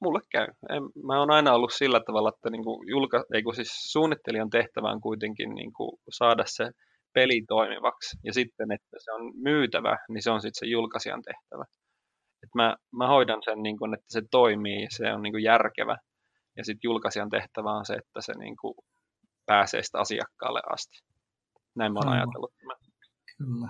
[0.00, 0.46] mulle käy.
[0.70, 4.50] En, mä oon aina ollut sillä tavalla, että niin kuin julka, ei kun siis suunnittelijan
[4.50, 6.70] tehtävä on kuitenkin niin kuin saada se
[7.16, 8.18] peli toimivaksi.
[8.24, 11.64] Ja sitten, että se on myytävä, niin se on sitten se julkaisijan tehtävä.
[12.42, 15.96] Et mä, mä hoidan sen, niin kuin, että se toimii, se on niin kuin järkevä.
[16.56, 18.74] Ja sitten julkaisijan tehtävä on se, että se niin kuin
[19.46, 20.98] pääsee sitä asiakkaalle asti.
[21.74, 22.52] Näin mä oon ajatellut
[23.38, 23.68] Kyllä.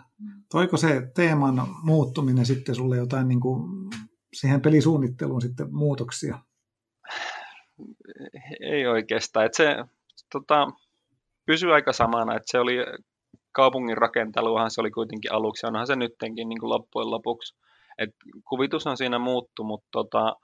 [0.50, 3.90] Toiko se teeman muuttuminen sitten sulle jotain niin kuin
[4.34, 6.38] siihen pelisuunnitteluun sitten muutoksia?
[8.60, 9.46] Ei oikeastaan.
[9.46, 9.76] Että se
[10.32, 10.68] tota,
[11.46, 12.76] pysyi aika samana, että se oli
[13.56, 17.56] kaupungin rakenteluhan se oli kuitenkin aluksi, onhan se nyttenkin niin kuin loppujen lopuksi.
[17.98, 18.10] Et
[18.48, 20.36] kuvitus on siinä muuttu, mutta tota,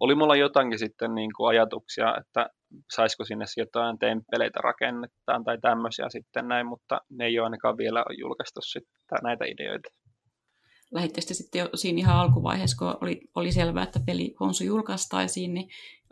[0.00, 2.50] oli mulla jotakin sitten niin kuin ajatuksia, että
[2.94, 8.04] saisiko sinne jotain temppeleitä rakennettaan tai tämmöisiä sitten näin, mutta ne ei ole ainakaan vielä
[8.18, 9.88] julkaistu sitten näitä ideoita.
[10.94, 15.68] Lähitte sitten siinä ihan alkuvaiheessa, kun oli, oli selvää, että peli Honsu julkaistaisiin, niin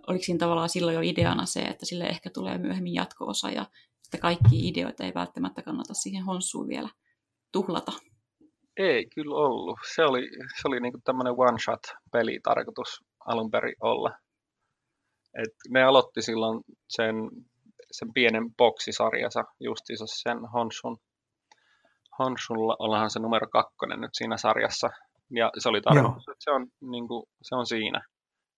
[0.07, 3.67] oliko siinä tavallaan silloin jo ideana se, että sille ehkä tulee myöhemmin jatko-osa ja
[4.14, 6.88] että kaikki ideoita ei välttämättä kannata siihen honsuun vielä
[7.53, 7.92] tuhlata.
[8.77, 9.79] Ei kyllä ollut.
[9.94, 10.29] Se oli,
[10.61, 14.11] se oli niinku tämmöinen one-shot-peli tarkoitus alun perin olla.
[15.42, 17.14] Et ne aloitti silloin sen,
[17.90, 20.98] sen pienen boksisarjansa justiinsa sen Honsun.
[22.18, 24.90] Honsulla ollahan se numero kakkonen nyt siinä sarjassa.
[25.31, 26.33] Ja se oli tarkoitus, Joo.
[26.33, 28.00] että se on, niin kuin, se on siinä.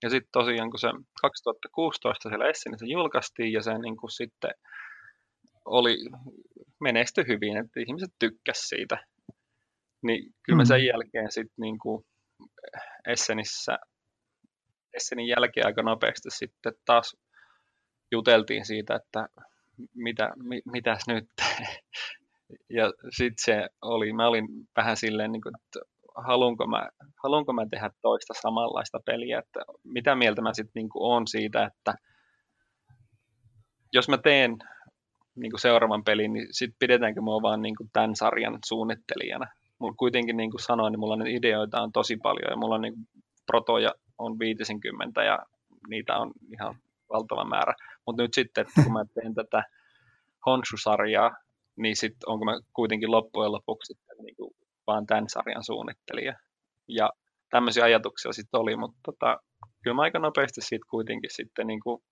[0.02, 0.88] Ja sitten tosiaan, kun se
[1.20, 4.50] 2016 siellä Essenissä julkaistiin ja se niin kuin sitten
[5.66, 5.96] oli,
[6.80, 8.98] menesty hyvin, että ihmiset tykkäs siitä.
[10.02, 10.66] Niin kyllä mm.
[10.66, 12.04] sen jälkeen sitten niin kuin
[13.08, 13.78] Essenissä,
[14.94, 17.16] Essenin jälkeen aika nopeasti sitten taas
[18.12, 19.28] juteltiin siitä, että
[19.94, 21.28] mitä, mi, mitäs nyt.
[22.78, 25.80] ja sitten se oli, mä olin vähän silleen, niin kuin, että
[26.16, 26.88] haluanko mä,
[27.22, 31.94] haluanko mä tehdä toista samanlaista peliä, että mitä mieltä mä sitten niin on siitä, että
[33.92, 34.58] jos mä teen
[35.36, 39.46] niin kuin seuraavan pelin, niin sitten pidetäänkö mua vaan niin kuin tämän sarjan suunnittelijana.
[39.78, 42.80] Mulla kuitenkin niin kuin sanoin, niin mulla on ideoita on tosi paljon ja mulla on
[42.80, 43.06] niin kuin
[43.46, 45.38] protoja on 50 ja
[45.88, 46.76] niitä on ihan
[47.12, 47.74] valtava määrä.
[48.06, 49.62] Mutta nyt sitten, että kun mä teen tätä
[50.46, 51.36] Honshu-sarjaa,
[51.76, 54.50] niin sitten onko mä kuitenkin loppujen lopuksi sitten niin kuin
[54.86, 56.34] vaan tämän sarjan suunnittelija.
[56.88, 57.10] Ja
[57.50, 59.38] tämmöisiä ajatuksia sitten oli, mutta tota,
[59.82, 62.02] kyllä mä aika nopeasti siitä kuitenkin sitten niin kuin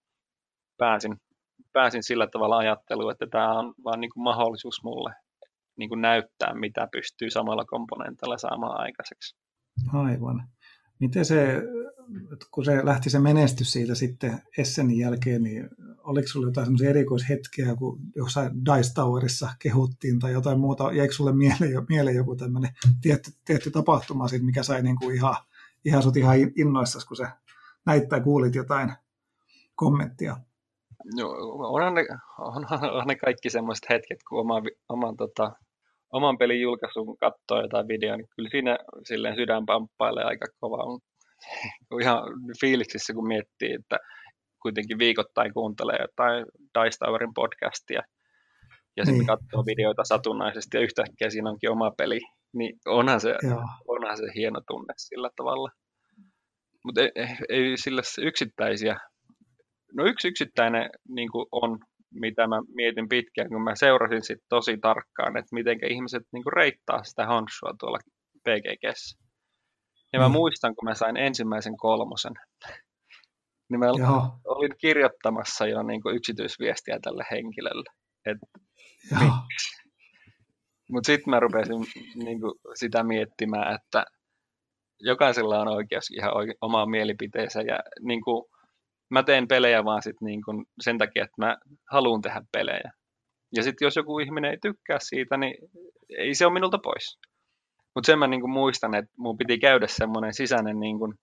[0.78, 1.16] pääsin,
[1.72, 5.14] pääsin sillä tavalla ajatteluun, että tämä on vaan niin kuin mahdollisuus mulle
[5.76, 9.36] niin kuin näyttää, mitä pystyy samalla komponentilla saamaan aikaiseksi.
[9.92, 10.48] Aivan.
[11.00, 11.62] Miten se,
[12.50, 17.74] kun se lähti se menestys siitä sitten Essenin jälkeen, niin oliko sinulla jotain semmoisia erikoishetkiä,
[17.76, 23.30] kun jossain Dice Towerissa kehuttiin tai jotain muuta, jäikö sinulle mieleen, mieleen joku tämmöinen tietty,
[23.44, 25.36] tietty tapahtuma, siitä, mikä sai niin kuin ihan,
[25.84, 27.26] ihan sut ihan innoissasi, kun se
[27.86, 28.92] näit tai kuulit jotain
[29.74, 30.36] kommenttia?
[31.16, 31.28] No,
[31.58, 32.06] onhan ne,
[32.38, 35.52] onhan ne kaikki semmoiset hetket, kun oma, oman, tota,
[36.12, 40.98] oman pelin julkaisun katsoo jotain videoa, niin kyllä siinä silleen sydän pamppailee aika kovaa.
[42.00, 42.22] Ihan
[42.60, 43.98] fiiliksissä, kun miettii, että
[44.62, 48.02] kuitenkin viikoittain kuuntelee jotain Dice Towerin podcastia
[48.96, 49.26] ja sitten niin.
[49.26, 52.20] katsoo videoita satunnaisesti ja yhtäkkiä siinä onkin oma peli,
[52.52, 53.34] niin onhan se,
[53.88, 55.70] onhan se hieno tunne sillä tavalla.
[56.84, 58.96] Mutta ei, ei, ei sillä yksittäisiä
[59.96, 61.78] No yksi yksittäinen niin kuin on,
[62.14, 66.52] mitä mä mietin pitkään, kun mä seurasin sit tosi tarkkaan, että miten ihmiset niin kuin
[66.52, 67.98] reittaa sitä honssua tuolla
[68.44, 69.24] PGGssä.
[70.12, 70.32] Ja mä mm.
[70.32, 72.32] muistan, kun mä sain ensimmäisen kolmosen,
[73.70, 74.28] niin mä Joo.
[74.44, 77.90] olin kirjoittamassa jo niin kuin yksityisviestiä tälle henkilölle.
[80.90, 81.86] Mutta sitten mä rupesin
[82.24, 84.04] niin kuin, sitä miettimään, että
[85.00, 88.44] jokaisella on oikeus ihan oike- omaan mielipiteensä ja niin kuin,
[89.14, 91.56] mä teen pelejä vaan sit niin kun sen takia, että mä
[91.90, 92.90] haluan tehdä pelejä.
[93.56, 95.54] Ja sitten jos joku ihminen ei tykkää siitä, niin
[96.18, 97.18] ei se ole minulta pois.
[97.94, 101.14] Mutta sen mä niin muistan, että mun piti käydä semmoinen sisäinen niin kun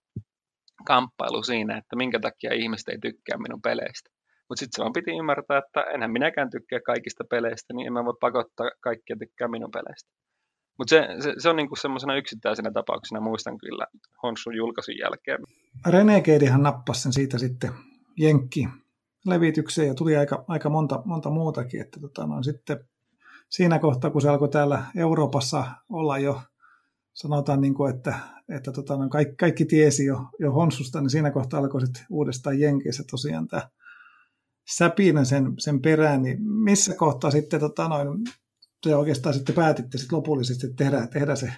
[0.86, 4.10] kamppailu siinä, että minkä takia ihmiset ei tykkää minun peleistä.
[4.50, 8.06] Mutta sitten se vaan piti ymmärtää, että enhän minäkään tykkää kaikista peleistä, niin en mä
[8.06, 10.10] voi pakottaa kaikkia tykkää minun peleistä.
[10.78, 13.86] Mutta se, se, se, on niinku semmoisena yksittäisenä tapauksena, muistan kyllä
[14.24, 15.40] Honsun julkaisun jälkeen.
[15.86, 17.72] Renegadehan nappasi sen siitä sitten
[18.18, 18.68] Jenkki
[19.26, 21.82] levitykseen ja tuli aika, aika monta, monta muutakin.
[21.82, 22.80] Että tota, no, sitten
[23.50, 26.42] siinä kohtaa, kun se alkoi täällä Euroopassa olla jo,
[27.14, 31.32] sanotaan, niin kuin, että, että tota, no, kaikki, kaikki tiesi jo, jo Honsusta, niin siinä
[31.32, 33.70] kohtaa alkoi sitten uudestaan Jenkeissä tosiaan tämä
[34.76, 38.08] säpinä sen, sen perään, niin missä kohtaa sitten tota, noin,
[38.84, 41.54] te oikeastaan sitten päätitte sitten lopullisesti tehdä, tehdä se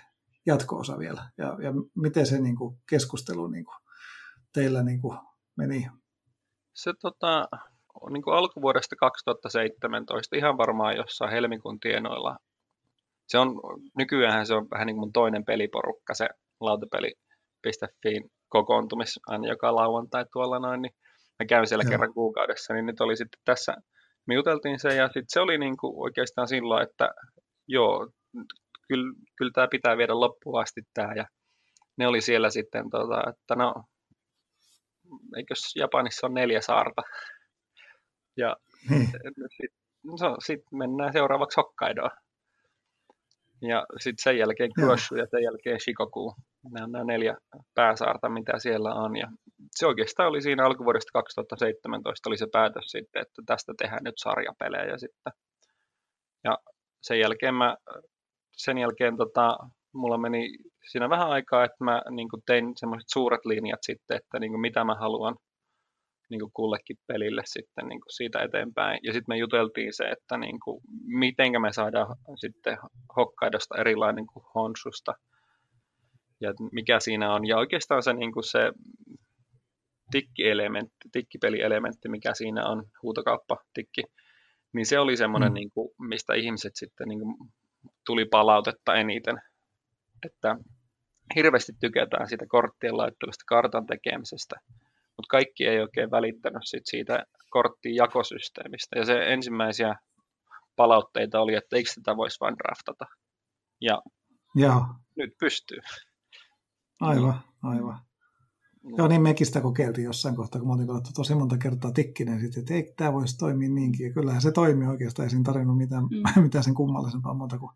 [0.46, 3.76] jatko-osa vielä, ja, ja miten se niin kuin, keskustelu niin kuin,
[4.54, 5.18] teillä niin kuin,
[5.56, 5.88] meni?
[6.74, 7.48] Se tota,
[8.10, 12.38] niin kuin alkuvuodesta 2017, ihan varmaan jossain helmikuun tienoilla,
[13.28, 13.60] se on,
[13.98, 16.28] nykyään se on vähän niin kuin mun toinen peliporukka, se
[16.60, 20.94] lautapeli.fiin kokoontumis aina joka lauantai tuolla noin, niin
[21.40, 21.90] mä käyn siellä Joo.
[21.90, 23.74] kerran kuukaudessa, niin nyt oli sitten tässä
[24.26, 27.10] me juteltiin se ja sitten se oli niin kuin oikeastaan silloin, että
[27.68, 28.10] joo,
[28.88, 31.26] kyllä, kyllä tämä pitää viedä loppuun asti tämä ja
[31.98, 33.74] ne oli siellä sitten, tota, että no,
[35.38, 37.02] eikös Japanissa on neljä saarta.
[38.38, 38.58] Ja
[38.90, 39.06] hmm.
[39.06, 39.34] sitten
[40.04, 42.12] no, sit mennään seuraavaksi Hokkaidoon.
[43.62, 46.36] Ja sitten sen jälkeen Kyoshu ja sen jälkeen Shikoku.
[46.72, 47.38] Nämä on nämä neljä
[47.74, 49.16] pääsaarta, mitä siellä on.
[49.16, 49.28] Ja
[49.72, 54.98] se oikeastaan oli siinä alkuvuodesta 2017 oli se päätös sitten, että tästä tehdään nyt sarjapelejä
[54.98, 55.34] sitten.
[56.44, 56.58] Ja
[57.02, 57.78] sen jälkeen mä,
[58.58, 59.58] sen jälkeen tota,
[59.94, 60.58] mulla meni
[60.92, 64.96] siinä vähän aikaa, että mä niin tein semmoiset suuret linjat sitten, että niin mitä mä
[64.96, 65.36] haluan
[66.30, 69.00] niin kullekin pelille sitten niin siitä eteenpäin.
[69.04, 72.78] Ja sitten me juteltiin se, että niin kuin, miten me saadaan sitten
[73.16, 75.14] Hokkaidosta erilainen kuin Honsusta.
[76.42, 77.48] Ja mikä siinä on.
[77.48, 78.72] Ja oikeastaan se, niin kuin se
[80.12, 84.04] tikkielementti, tikkipelielementti, mikä siinä on, huutokauppa, tikki,
[84.74, 85.54] niin se oli semmoinen, mm.
[85.54, 87.36] niin kuin, mistä ihmiset sitten niin kuin,
[88.06, 89.36] tuli palautetta eniten.
[90.26, 90.58] Että
[91.36, 94.56] hirveästi tykätään siitä korttien laittelusta, kartan tekemisestä,
[95.18, 99.00] mutta kaikki ei oikein välittänyt sit siitä korttien jakosysteemistä.
[99.00, 99.96] Ja se ensimmäisiä
[100.76, 103.06] palautteita oli, että eikö tätä voisi vain draftata.
[103.82, 104.02] Ja
[104.56, 104.86] Joo.
[105.18, 105.80] nyt pystyy.
[107.02, 108.00] Aivan, aivan.
[108.98, 112.60] Joo, niin mekin sitä kokeiltiin jossain kohtaa, kun me oltiin tosi monta kertaa tikkinen, sitten,
[112.62, 114.08] että ei tämä voisi toimia niinkin.
[114.08, 116.44] Ja kyllähän se toimii oikeastaan, ei siinä tarvinnut mitään, mm.
[116.44, 117.72] mitään sen kummallisempaa muuta kuin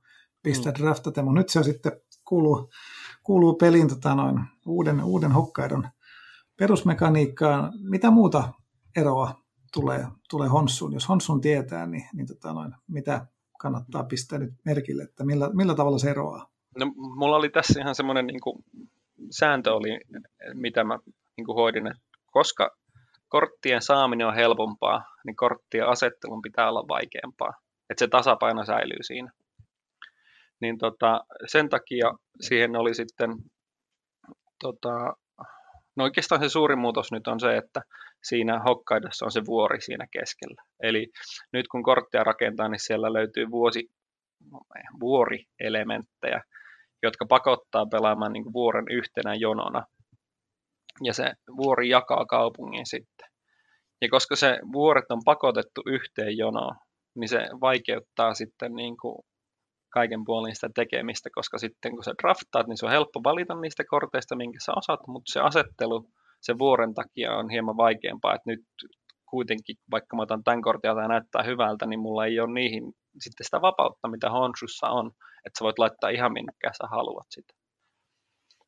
[0.50, 0.84] pistää mm.
[0.84, 1.24] draftata.
[1.24, 1.92] Mutta nyt se sitten
[2.26, 2.70] kuuluu,
[3.24, 5.88] kuuluu pelin tota noin, uuden, uuden hokkaidon
[6.60, 7.74] perusmekaniikkaan.
[7.90, 8.54] Mitä muuta
[8.96, 9.36] eroa
[9.74, 10.94] tulee, tulee Honsuun?
[10.94, 13.26] Jos Honsun tietää, niin, niin tota noin, mitä
[13.60, 16.50] kannattaa pistää nyt merkille, että millä, millä tavalla se eroaa?
[16.80, 18.64] No, mulla oli tässä ihan semmoinen niin kuin,
[19.32, 20.00] sääntö oli,
[20.54, 21.00] mitä mä
[21.38, 22.78] niin kuin hoidin, että koska
[23.28, 27.54] korttien saaminen on helpompaa, niin korttien asettelun pitää olla vaikeampaa.
[27.90, 29.32] Että se tasapaino säilyy siinä.
[30.62, 33.30] Niin tota, sen takia siihen oli sitten,
[34.60, 35.14] tota,
[35.96, 37.82] no oikeastaan se suuri muutos nyt on se, että
[38.24, 40.64] siinä Hokkaidossa on se vuori siinä keskellä.
[40.84, 41.08] Eli
[41.54, 43.88] nyt kun korttia rakentaa, niin siellä löytyy vuosi,
[45.00, 46.42] vuorielementtejä,
[47.04, 49.86] jotka pakottaa pelaamaan niin vuoren yhtenä jonona.
[51.04, 53.28] Ja se vuori jakaa kaupungin sitten.
[54.02, 56.76] Ja koska se vuoret on pakotettu yhteen jonoon,
[57.16, 59.16] niin se vaikeuttaa sitten niin kuin
[59.90, 63.84] kaiken puolin sitä tekemistä, koska sitten kun sä draftaat, niin se on helppo valita niistä
[63.90, 66.10] korteista, minkä sä osaat, mutta se asettelu
[66.42, 68.66] se vuoren takia on hieman vaikeampaa, että nyt
[69.30, 73.46] kuitenkin, vaikka mä otan tämän kortin tämä näyttää hyvältä, niin mulla ei ole niihin sitten
[73.46, 75.12] sitä vapautta, mitä Honsussa on,
[75.46, 77.54] että sä voit laittaa ihan minkä sä haluat sitä.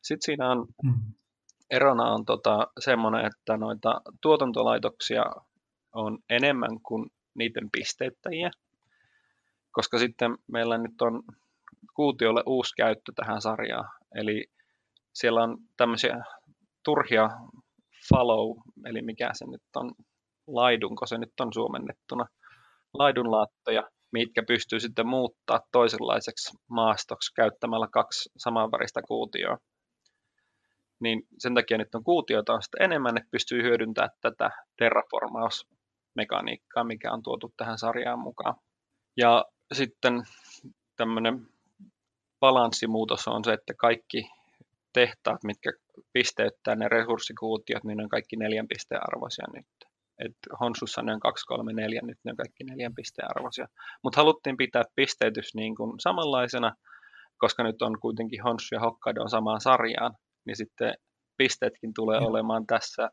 [0.03, 0.93] Sitten siinä on, mm.
[1.69, 5.23] erona on tota, semmoinen, että noita tuotantolaitoksia
[5.95, 8.51] on enemmän kuin niiden pisteyttäjiä,
[9.79, 11.23] koska sitten meillä nyt on
[11.95, 14.45] kuutiolle uusi käyttö tähän sarjaan, eli
[15.13, 16.23] siellä on tämmöisiä
[16.83, 17.29] turhia
[18.09, 19.91] follow, eli mikä se nyt on,
[20.47, 22.25] laidunko se nyt on suomennettuna,
[22.93, 29.57] laidunlaattoja, mitkä pystyy sitten muuttaa toisenlaiseksi maastoksi käyttämällä kaksi samanväristä kuutioa.
[30.99, 37.11] Niin sen takia nyt on kuutioita on sitten enemmän, että pystyy hyödyntämään tätä terraformausmekaniikkaa, mikä
[37.11, 38.55] on tuotu tähän sarjaan mukaan.
[39.19, 40.23] Ja sitten
[40.97, 41.47] tämmöinen
[42.39, 44.29] balanssimuutos on se, että kaikki
[44.93, 45.71] tehtaat, mitkä
[46.13, 49.65] pisteyttää ne resurssikuutiot, niin ne on kaikki neljän pisteen arvoisia nyt.
[50.25, 53.67] Et Honsussa ne on 2, 3, 4, nyt ne on kaikki neljän pisteen arvoisia.
[54.03, 56.75] Mutta haluttiin pitää pisteytys niin kuin samanlaisena,
[57.37, 60.93] koska nyt on kuitenkin Honshu ja Hokkaido on samaan sarjaan, niin sitten
[61.37, 62.27] pisteetkin tulee ja.
[62.27, 63.09] olemaan tässä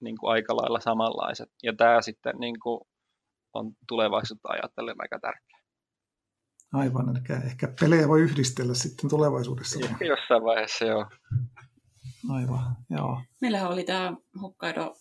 [0.00, 1.48] niin kuin aika lailla samanlaiset.
[1.62, 2.80] Ja tämä sitten niin kuin
[3.54, 5.60] on tulevaisuutta ajatellen aika tärkeä.
[6.72, 9.80] Aivan, eli ehkä pelejä voi yhdistellä sitten tulevaisuudessa.
[9.84, 11.06] Ehkä jossain vaiheessa, joo.
[12.28, 13.22] Aivan, joo.
[13.40, 14.96] Meillähän oli tämä Hokkaido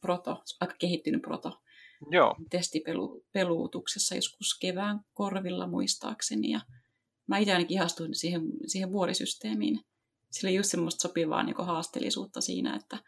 [0.00, 1.60] proto, aika kehittynyt proto,
[2.10, 2.36] joo.
[2.50, 6.50] testipeluutuksessa joskus kevään korvilla muistaakseni.
[6.50, 6.60] Ja
[7.26, 9.80] mä itse ainakin ihastuin siihen, siihen vuorisysteemiin.
[10.30, 12.98] Sillä oli just semmoista sopivaa niin haasteellisuutta siinä, että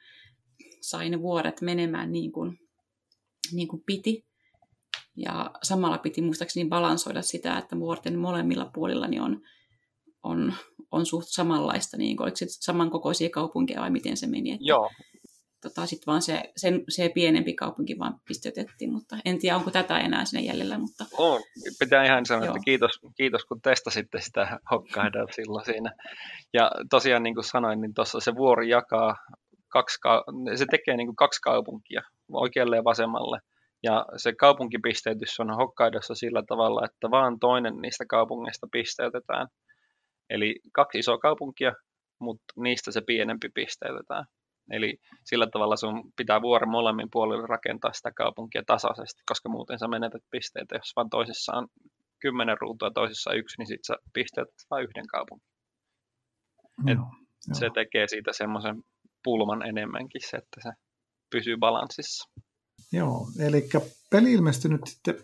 [0.81, 2.59] sai ne vuoret menemään niin kuin,
[3.53, 4.27] niin kuin piti
[5.17, 9.41] ja samalla piti muistaakseni balansoida sitä, että vuorten molemmilla puolilla niin on,
[10.23, 10.55] on,
[10.91, 14.51] on suht samanlaista, niin oliko se samankokoisia kaupunkeja vai miten se meni?
[14.51, 14.91] Että, Joo.
[15.63, 19.99] Tota, Sitten vaan se, sen, se pienempi kaupunki vaan pistettiin, mutta en tiedä, onko tätä
[19.99, 20.79] enää sinne jäljellä.
[20.79, 21.05] Mutta...
[21.19, 21.41] On,
[21.79, 22.55] pitää ihan sanoa, Joo.
[22.55, 25.93] että kiitos, kiitos kun testasitte sitä Hokkaidoa silloin siinä.
[26.53, 29.17] Ja tosiaan niin kuin sanoin, niin tuossa se vuori jakaa
[29.69, 29.99] kaksi,
[30.55, 33.41] se tekee niin kuin kaksi kaupunkia oikealle ja vasemmalle.
[33.85, 39.47] Ja se kaupunkipisteytys on Hokkaidossa sillä tavalla, että vaan toinen niistä kaupungeista pisteytetään.
[40.31, 41.73] Eli kaksi isoa kaupunkia,
[42.21, 44.25] mutta niistä se pienempi pisteytetään.
[44.71, 49.89] Eli sillä tavalla sun pitää vuoren molemmin puolille rakentaa sitä kaupunkia tasaisesti, koska muuten sä
[49.89, 50.77] menetät pisteitä.
[50.77, 51.69] Jos vaan toisessa on
[52.21, 55.49] kymmenen ruutua toisessa yksi, niin sitten sä pisteytät vain yhden kaupungin.
[56.89, 57.07] Et joo,
[57.53, 58.83] se tekee siitä semmoisen
[59.25, 60.71] pulman enemmänkin, se, että se
[61.31, 62.31] pysyy balanssissa.
[62.97, 63.69] Joo, eli
[64.11, 65.15] peli ilmestyi nyt sitten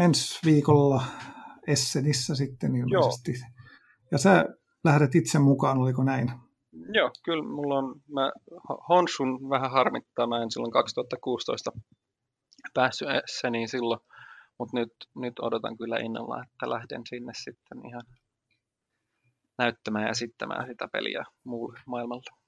[0.00, 1.02] ensi viikolla
[1.66, 3.32] Essenissä sitten ilmeisesti.
[3.32, 3.64] Joo.
[4.10, 4.44] Ja sä
[4.84, 6.32] lähdet itse mukaan, oliko näin?
[6.94, 8.32] Joo, kyllä mulla on, mä
[8.88, 11.72] Honsun vähän harmittaa, mä en silloin 2016
[12.74, 14.00] päässyt Esseniin silloin,
[14.58, 18.02] mutta nyt, nyt odotan kyllä innolla, että lähden sinne sitten ihan
[19.58, 22.41] näyttämään ja esittämään sitä peliä muulle maailmalle.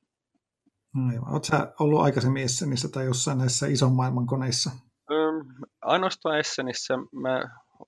[0.96, 1.33] Aivan.
[1.33, 4.70] Oletko sä ollut aikaisemmin Essenissä tai jossain näissä ison maailman koneissa?
[5.11, 5.46] Öm,
[5.83, 7.40] ainoastaan Essenissä mä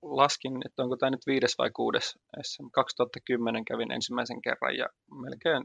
[0.02, 2.70] laskin, että onko tämä nyt viides vai kuudes Essen.
[2.70, 4.86] 2010 kävin ensimmäisen kerran ja
[5.22, 5.62] melkein,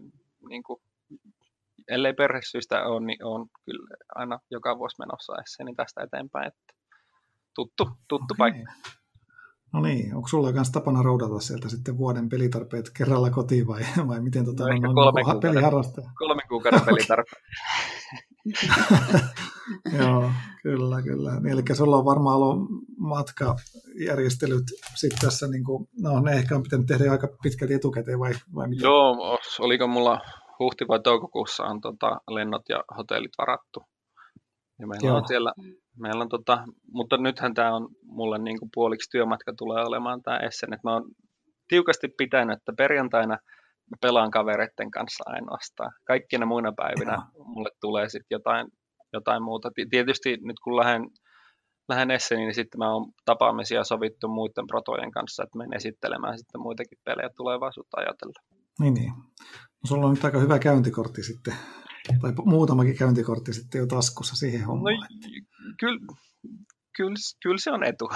[0.49, 0.81] niin kuin,
[1.87, 6.47] ellei perhesyistä ole, niin on kyllä aina joka vuosi menossa Essenin tästä eteenpäin.
[6.47, 6.73] Että
[7.55, 8.37] tuttu, tuttu okay.
[8.37, 8.71] paikka.
[9.73, 14.21] No niin, onko sulla myös tapana roudata sieltä sitten vuoden pelitarpeet kerralla kotiin vai, vai
[14.21, 16.09] miten tota, no, on, kolme, kuukauden, peliharrastaja?
[16.17, 17.43] kolme kuukauden pelitarpeet.
[19.99, 20.31] Joo,
[20.63, 21.39] kyllä, kyllä.
[21.39, 24.63] Niin, eli sulla on varmaan ollut matkajärjestelyt
[24.95, 28.67] sitten tässä, niin kuin, no ne ehkä on pitänyt tehdä aika pitkälti etukäteen vai, vai
[28.67, 28.83] mitä?
[28.83, 30.21] Joo, oliko mulla
[30.59, 33.83] huhti- vai toukokuussa on tota, lennot ja hotellit varattu.
[34.79, 35.17] Ja meillä Joo.
[35.17, 35.53] on siellä
[36.01, 40.37] Meillä on tota, mutta nythän tämä on mulle niin kuin puoliksi työmatka tulee olemaan tämä
[40.37, 41.05] Essen, että mä oon
[41.67, 43.37] tiukasti pitänyt, että perjantaina
[43.91, 45.91] mä pelaan kavereiden kanssa ainoastaan.
[46.03, 47.45] Kaikkina muina päivinä Joo.
[47.45, 48.67] mulle tulee sitten jotain,
[49.13, 49.71] jotain muuta.
[49.75, 51.07] Ti- Tietysti nyt kun lähden,
[51.89, 56.61] lähden Esseniin, niin sitten mä oon tapaamisia sovittu muiden protojen kanssa, että menen esittelemään sitten
[56.61, 58.43] muitakin pelejä tulevaisuutta ajatellen.
[58.79, 59.13] Niin, niin.
[59.49, 61.53] No, sulla on nyt aika hyvä käyntikortti sitten,
[62.21, 65.07] tai muutamakin käyntikortti sitten jo taskussa siihen No, hommaan.
[65.79, 65.99] kyllä,
[66.97, 68.09] kyllä, kyllä se on etu.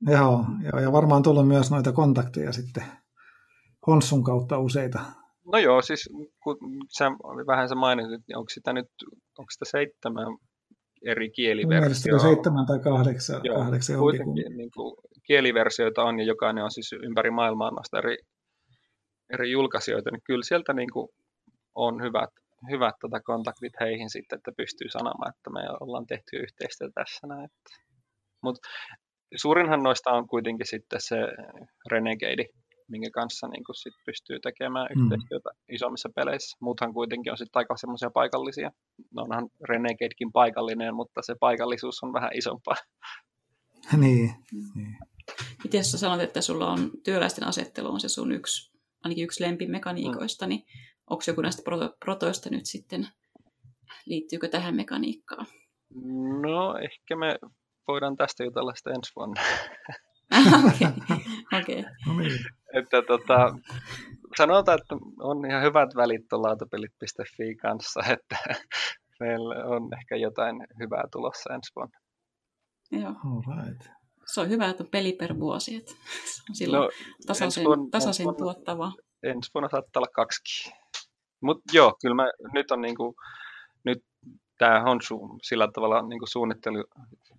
[0.00, 2.84] Joo, joo, ja varmaan tullut myös noita kontakteja sitten
[3.86, 5.00] Honssun kautta useita.
[5.52, 6.08] No joo, siis
[6.42, 6.56] kun
[6.98, 7.10] sä
[7.46, 8.88] vähän sä mainitsit, niin onko sitä nyt,
[9.38, 10.26] onko sitä seitsemän
[11.06, 12.22] eri kieliversioita?
[12.22, 14.96] seitsemän tai kahdeksan, Joo, kahdeksan kuitenkin niin kuin,
[15.26, 18.16] kieliversioita on ja jokainen on siis ympäri maailmaa eri,
[19.32, 21.08] eri julkaisijoita, niin kyllä sieltä niin kuin,
[21.74, 22.30] on hyvät,
[22.70, 27.48] hyvät tota, kontaktit heihin sitten, että pystyy sanomaan, että me ollaan tehty yhteistyötä tässä näin.
[28.42, 28.68] Mutta
[29.36, 31.16] suurinhan noista on kuitenkin sitten se
[31.90, 32.44] Renegade,
[32.88, 35.02] minkä kanssa niin sit pystyy tekemään Mm.
[35.02, 36.56] yhteistyötä isommissa peleissä.
[36.60, 38.70] Muuthan kuitenkin on sitten aika semmoisia paikallisia.
[39.14, 42.76] No onhan Renegadekin paikallinen, mutta se paikallisuus on vähän isompaa.
[43.96, 44.30] Niin,
[44.74, 44.96] niin.
[45.64, 48.72] Miten sä sanot, että sulla on työläisten asettelu on se sun yksi,
[49.04, 50.62] ainakin yksi lempimekaniikoista, niin
[51.10, 53.08] onko joku näistä proto- protoista nyt sitten,
[54.06, 55.46] liittyykö tähän mekaniikkaan?
[56.42, 57.38] No, ehkä me
[57.88, 59.42] voidaan tästä jutella sitten ensi vuonna.
[60.68, 60.88] Okei,
[61.62, 61.82] okei.
[62.06, 62.38] No niin.
[62.74, 63.58] että tota,
[64.38, 68.36] sanotaan, että on ihan hyvät välit tuon lautapelit.fi kanssa, että
[69.20, 71.98] meillä on ehkä jotain hyvää tulossa ensi vuonna.
[72.90, 73.08] Joo.
[73.24, 73.86] All right.
[74.26, 75.92] Se on hyvä, että on peli per vuosi, että
[76.24, 76.88] se on silloin No,
[77.26, 78.92] tasaisen, ensi vuonna- tasaisen ensi vuonna- tuottavaa.
[79.22, 80.72] ensi vuonna saattaa olla kaksikin.
[81.42, 83.14] Mutta joo, kyllä mä, nyt on niinku,
[83.84, 83.98] nyt
[84.58, 86.84] tämä Honsu sillä tavalla niinku suunnittelu,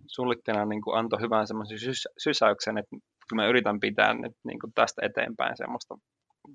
[0.08, 2.96] suunnittelija niinku antoi hyvän semmoisen sys, sysäyksen, että
[3.30, 5.96] kyllä mä yritän pitää nyt niinku tästä eteenpäin semmoista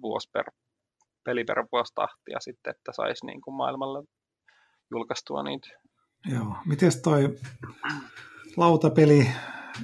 [0.03, 0.45] vuosi per,
[1.24, 4.05] peli per vuosi tahtia sitten, että saisi niinku maailmalle
[4.90, 5.68] julkaistua niitä.
[6.32, 6.57] Joo.
[6.66, 7.36] Mites toi
[8.57, 9.28] lautapeli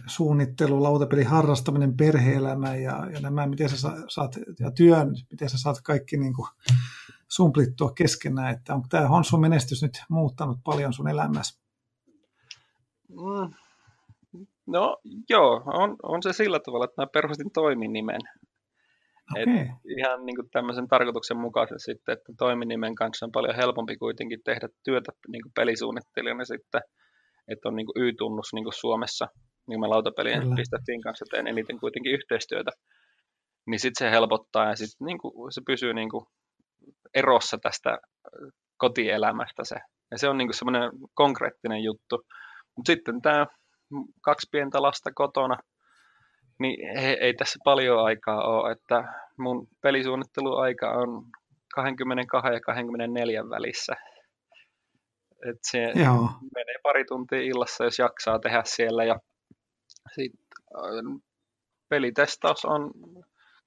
[0.06, 5.59] suunnittelu, lautapeli harrastaminen, perheelämä ja, ja nämä, miten sä sa- saat, ja työn, miten sä
[5.59, 6.48] saat kaikki niin kuin
[7.29, 11.61] sumplittua keskenään, että onko tämä Honsun menestys nyt muuttanut paljon sun elämässä?
[13.09, 13.55] Mm.
[14.66, 14.97] No
[15.29, 18.20] joo, on, on se sillä tavalla, että mä perustin toiminimen.
[19.33, 19.66] Okei, Et- okay.
[19.99, 25.12] ihan niin kuin tämmöisen tarkoituksenmukaisen sitten, että toiminimen kanssa on paljon helpompi kuitenkin tehdä työtä
[25.29, 26.81] niin kuin pelisuunnittelijana sitten,
[27.49, 29.26] että on niin kuin Y-tunnus niin kuin Suomessa,
[29.68, 30.57] niin mä lautapelien Kyllä.
[30.57, 32.70] pistettiin kanssa teen eniten kuitenkin yhteistyötä,
[33.66, 36.24] niin sitten se helpottaa ja sitten niin kuin se pysyy niin kuin
[37.14, 37.98] erossa tästä äh,
[38.76, 39.76] kotielämästä se.
[40.11, 42.24] Ja se on niin semmoinen konkreettinen juttu.
[42.76, 43.46] Mutta sitten tämä
[44.20, 45.59] kaksi pientä lasta kotona,
[46.59, 49.04] niin he, ei tässä paljon aikaa ole, että
[49.38, 51.24] mun pelisuunnitteluaika on
[51.74, 53.92] 22 ja 24 välissä.
[55.50, 59.04] Et se joo, menee pari tuntia illassa, jos jaksaa tehdä siellä.
[59.04, 59.20] Ja
[60.14, 60.32] sit,
[60.76, 61.20] äh,
[61.88, 62.90] pelitestaus on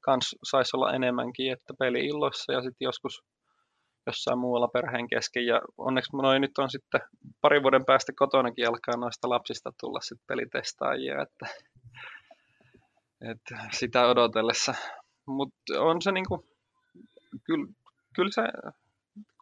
[0.02, 3.24] kans saisi olla enemmänkin, että peli-illoissa ja sitten joskus
[4.08, 5.46] jossain muualla perheen kesken.
[5.46, 7.02] Ja onneksi noin nyt on sitten
[7.42, 11.46] parin vuoden päästä kotonakin alkaa noista lapsista tulla sitten pelitestaajia, että,
[13.32, 14.74] että sitä odotellessa.
[15.26, 16.46] Mutta on se niinku,
[17.44, 17.68] kyllä,
[18.16, 18.42] kyllä se,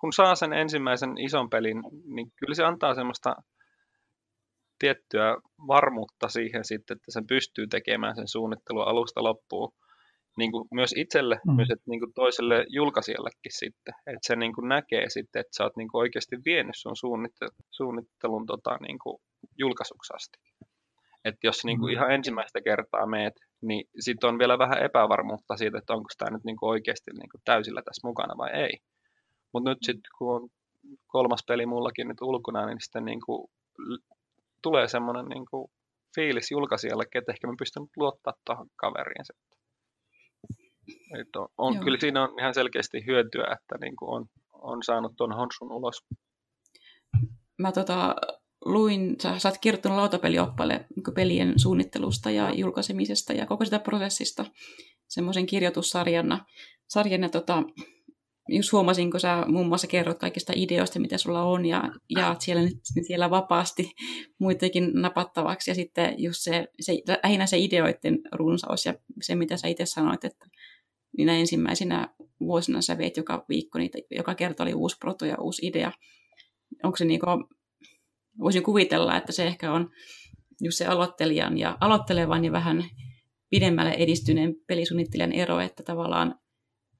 [0.01, 3.35] kun saa sen ensimmäisen ison pelin, niin kyllä se antaa semmoista
[4.79, 5.37] tiettyä
[5.67, 9.73] varmuutta siihen sitten, että sen pystyy tekemään sen suunnittelun alusta loppuun.
[10.37, 11.55] Niin kuin myös itselle, Mm.
[11.55, 13.93] myös että niin kuin toiselle julkaisijallekin sitten.
[14.07, 17.53] Että se niin kuin näkee sitten, että sä oot niin kuin oikeasti vienyt sun suunnittelun,
[17.71, 19.17] suunnittelun tota, niin kuin
[19.57, 20.37] julkaisuksi asti.
[21.25, 21.93] Että jos niin kuin Mm.
[21.93, 26.43] ihan ensimmäistä kertaa meet, niin sitten on vielä vähän epävarmuutta siitä, että onko tämä nyt
[26.43, 28.73] niin kuin oikeasti niin kuin täysillä tässä mukana vai ei.
[29.53, 30.49] Mutta nyt sitten kun on
[31.07, 33.51] kolmas peli mullakin nyt ulkona, niin sitten niin kuin
[34.63, 35.71] tulee semmoinen niin kuin
[36.15, 39.58] fiilis julkaisijallekin, että ehkä mä pystyn luottaa tuohon kaveriin sitten.
[41.19, 41.83] Et on, on, Joo.
[41.83, 46.03] kyllä siinä on ihan selkeästi hyötyä, että niin kuin on, on saanut tuon Honsun ulos.
[47.57, 48.15] Mä tota,
[48.65, 54.45] luin, sä, sä oot kirjoittanut lautapelioppaille niin pelien suunnittelusta ja julkaisemisesta ja koko sitä prosessista
[55.07, 56.45] semmoisen kirjoitussarjana.
[56.89, 57.63] Sarjan, ja tota,
[58.49, 62.61] just huomasin, kun sä muun muassa kerrot kaikista ideoista, mitä sulla on, ja jaat siellä,
[63.07, 63.91] siellä vapaasti
[64.39, 69.67] muitakin napattavaksi, ja sitten just se, se lähinnä se ideoiden runsaus, ja se, mitä sä
[69.67, 70.45] itse sanoit, että
[71.17, 75.67] niinä ensimmäisinä vuosina sä veit joka viikko niitä, joka kerta oli uusi proto ja uusi
[75.67, 75.91] idea.
[76.83, 77.25] Onko se niinku,
[78.39, 79.89] voisin kuvitella, että se ehkä on
[80.61, 82.85] just se aloittelijan ja aloittelevan ja vähän
[83.49, 86.39] pidemmälle edistyneen pelisuunnittelijan ero, että tavallaan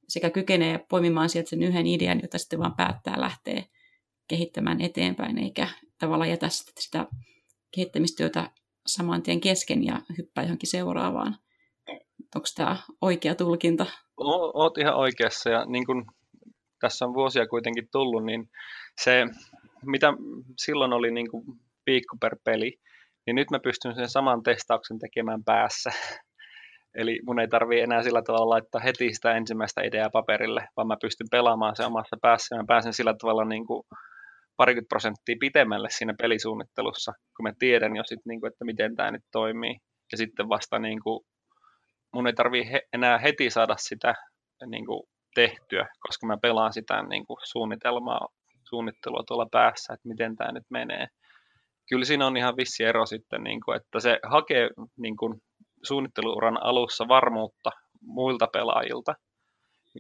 [0.08, 3.64] sekä kykenee poimimaan sieltä sen yhden idean, jota sitten vaan päättää lähteä
[4.28, 5.68] kehittämään eteenpäin, eikä
[6.00, 6.50] tavallaan jätä
[6.80, 7.08] sitä
[7.72, 8.52] kehittämistyötä
[8.88, 11.38] saman tien kesken ja hyppää johonkin seuraavaan.
[12.36, 13.86] Onko tämä oikea tulkinta?
[14.18, 16.06] Olet ihan oikeassa ja niin kun
[16.80, 18.50] tässä on vuosia kuitenkin tullut, niin
[19.02, 19.26] se,
[19.86, 20.08] mitä
[20.58, 21.44] silloin oli niin kuin
[21.86, 22.74] viikko per peli,
[23.26, 25.90] niin nyt mä pystyn sen saman testauksen tekemään päässä.
[27.00, 30.98] Eli mun ei tarvi enää sillä tavalla laittaa heti sitä ensimmäistä ideaa paperille, vaan mä
[31.02, 33.84] pystyn pelaamaan se omassa päässä mä pääsen sillä tavalla niin kuin
[34.58, 39.12] parikymmentä prosenttia pitemmälle siinä pelisuunnittelussa, kun mä tiedän jo sit, niin kuin, että miten tämä
[39.12, 39.76] nyt toimii.
[40.12, 41.20] Ja sitten vasta niin kuin,
[42.14, 44.14] mun ei tarvi he, enää heti saada sitä
[44.66, 45.04] niin kuin,
[45.36, 48.28] tehtyä, koska mä pelaan sitä niin kuin, suunnitelmaa,
[48.70, 51.08] suunnittelua tuolla päässä, että miten tämä nyt menee.
[51.90, 55.42] Kyllä siinä on ihan vissi ero sitten, niin kuin, että se hakee niin kuin,
[55.84, 57.70] suunnitteluuran alussa varmuutta
[58.02, 59.14] muilta pelaajilta.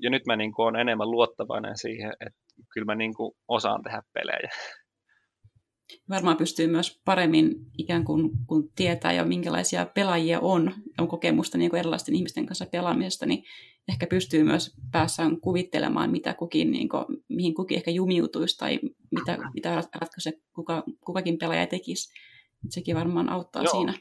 [0.01, 2.39] Ja nyt mä niin kuin, olen enemmän luottavainen siihen, että
[2.73, 4.49] kyllä mä niin kuin osaan tehdä pelejä.
[6.09, 11.69] Varmaan pystyy myös paremmin ikään kuin kun tietää jo minkälaisia pelaajia on, on kokemusta niin
[11.69, 13.43] kuin erilaisten ihmisten kanssa pelaamisesta, niin
[13.89, 18.79] ehkä pystyy myös päässään kuvittelemaan, mitä kukin, niin kuin, mihin kukin ehkä jumiutuisi tai
[19.11, 22.13] mitä, mitä ratkaisuja kuka, kukakin pelaaja tekisi.
[22.69, 23.71] Sekin varmaan auttaa Joo.
[23.71, 23.93] siinä.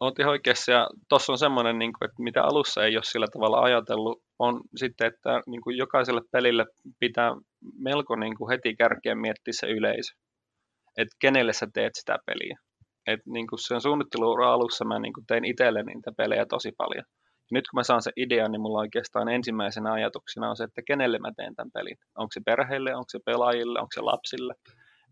[0.00, 3.26] Olet ihan oikeassa ja tuossa on semmoinen, niin kuin, että mitä alussa ei ole sillä
[3.32, 6.66] tavalla ajatellut, on sitten, että niin kuin jokaiselle pelille
[6.98, 7.36] pitää
[7.78, 10.14] melko niin kuin heti kärkeen miettiä se yleisö.
[10.98, 12.56] Että kenelle sä teet sitä peliä.
[13.06, 17.04] Et niin kuin sen suunnitteluura alussa mä niin kuin tein itselle niitä pelejä tosi paljon.
[17.50, 20.82] Ja nyt kun mä saan se idea, niin mulla oikeastaan ensimmäisenä ajatuksena on se, että
[20.86, 21.96] kenelle mä teen tämän pelin.
[22.18, 24.54] Onko se perheelle, onko se pelaajille, onko se lapsille.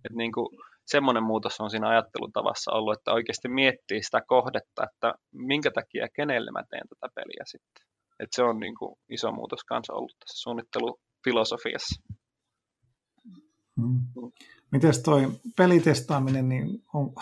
[0.04, 0.48] Et niin kuin,
[0.86, 6.50] semmoinen muutos on siinä ajattelutavassa ollut, että oikeasti miettii sitä kohdetta, että minkä takia kenelle
[6.50, 7.86] mä teen tätä peliä sitten.
[8.20, 12.02] Et se on niin kuin iso muutos kanssa ollut tässä suunnittelufilosofiassa.
[14.70, 17.14] Miten toi pelitestaaminen, niin on,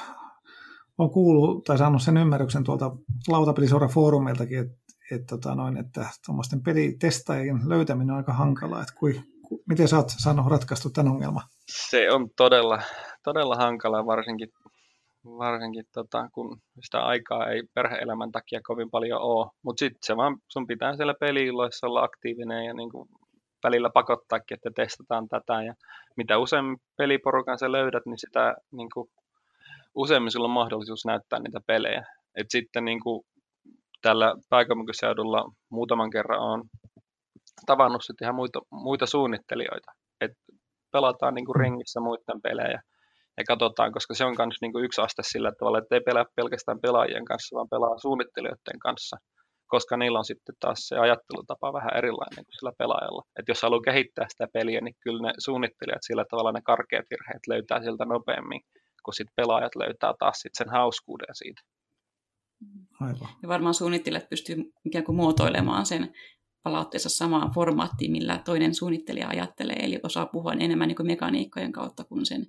[0.99, 2.97] on kuullut tai saanut sen ymmärryksen tuolta
[3.29, 8.83] lautapelisora-foorumiltakin, että et, tota noin, että tuommoisten pelitestaajien löytäminen on aika hankalaa.
[8.83, 11.43] Että kui, ku, miten sä oot saanut ratkaistu tämän ongelman?
[11.69, 12.83] Se on todella,
[13.25, 14.49] todella hankalaa, varsinkin,
[15.25, 19.51] varsinkin tota, kun sitä aikaa ei perhe-elämän takia kovin paljon ole.
[19.63, 23.09] Mutta sitten se vaan, sun pitää siellä peliilloissa olla aktiivinen ja niin kuin
[23.65, 25.63] välillä pakottaakin, että testataan tätä.
[25.63, 25.75] Ja
[26.17, 29.09] mitä useammin peliporukan sä löydät, niin sitä niin kuin,
[29.95, 32.03] useammin sulla on mahdollisuus näyttää niitä pelejä.
[32.37, 33.25] Et sitten niin kuin,
[34.03, 36.63] tällä pääkaupunkiseudulla muutaman kerran on
[37.67, 39.93] tavannut sitten ihan muita, muita suunnittelijoita.
[40.21, 40.33] Et
[40.93, 42.81] pelataan niin kuin ringissä muiden pelejä
[43.37, 46.81] ja katsotaan, koska se on myös niin yksi aste sillä tavalla, että ei pelaa pelkästään
[46.81, 49.17] pelaajien kanssa, vaan pelaa suunnittelijoiden kanssa
[49.75, 53.23] koska niillä on sitten taas se ajattelutapa vähän erilainen kuin sillä pelaajalla.
[53.39, 57.47] Että jos haluaa kehittää sitä peliä, niin kyllä ne suunnittelijat sillä tavalla ne karkeat virheet
[57.49, 58.61] löytää sieltä nopeammin,
[59.05, 61.63] kun sitten pelaajat löytää taas sit sen hauskuuden siitä.
[63.01, 63.29] Aivan.
[63.43, 66.13] Ja varmaan suunnittelijat pystyy ikään kuin muotoilemaan sen
[66.63, 72.05] palautteessa samaan formaattiin, millä toinen suunnittelija ajattelee, eli osaa puhua enemmän niin kuin mekaniikkojen kautta
[72.05, 72.47] kuin sen,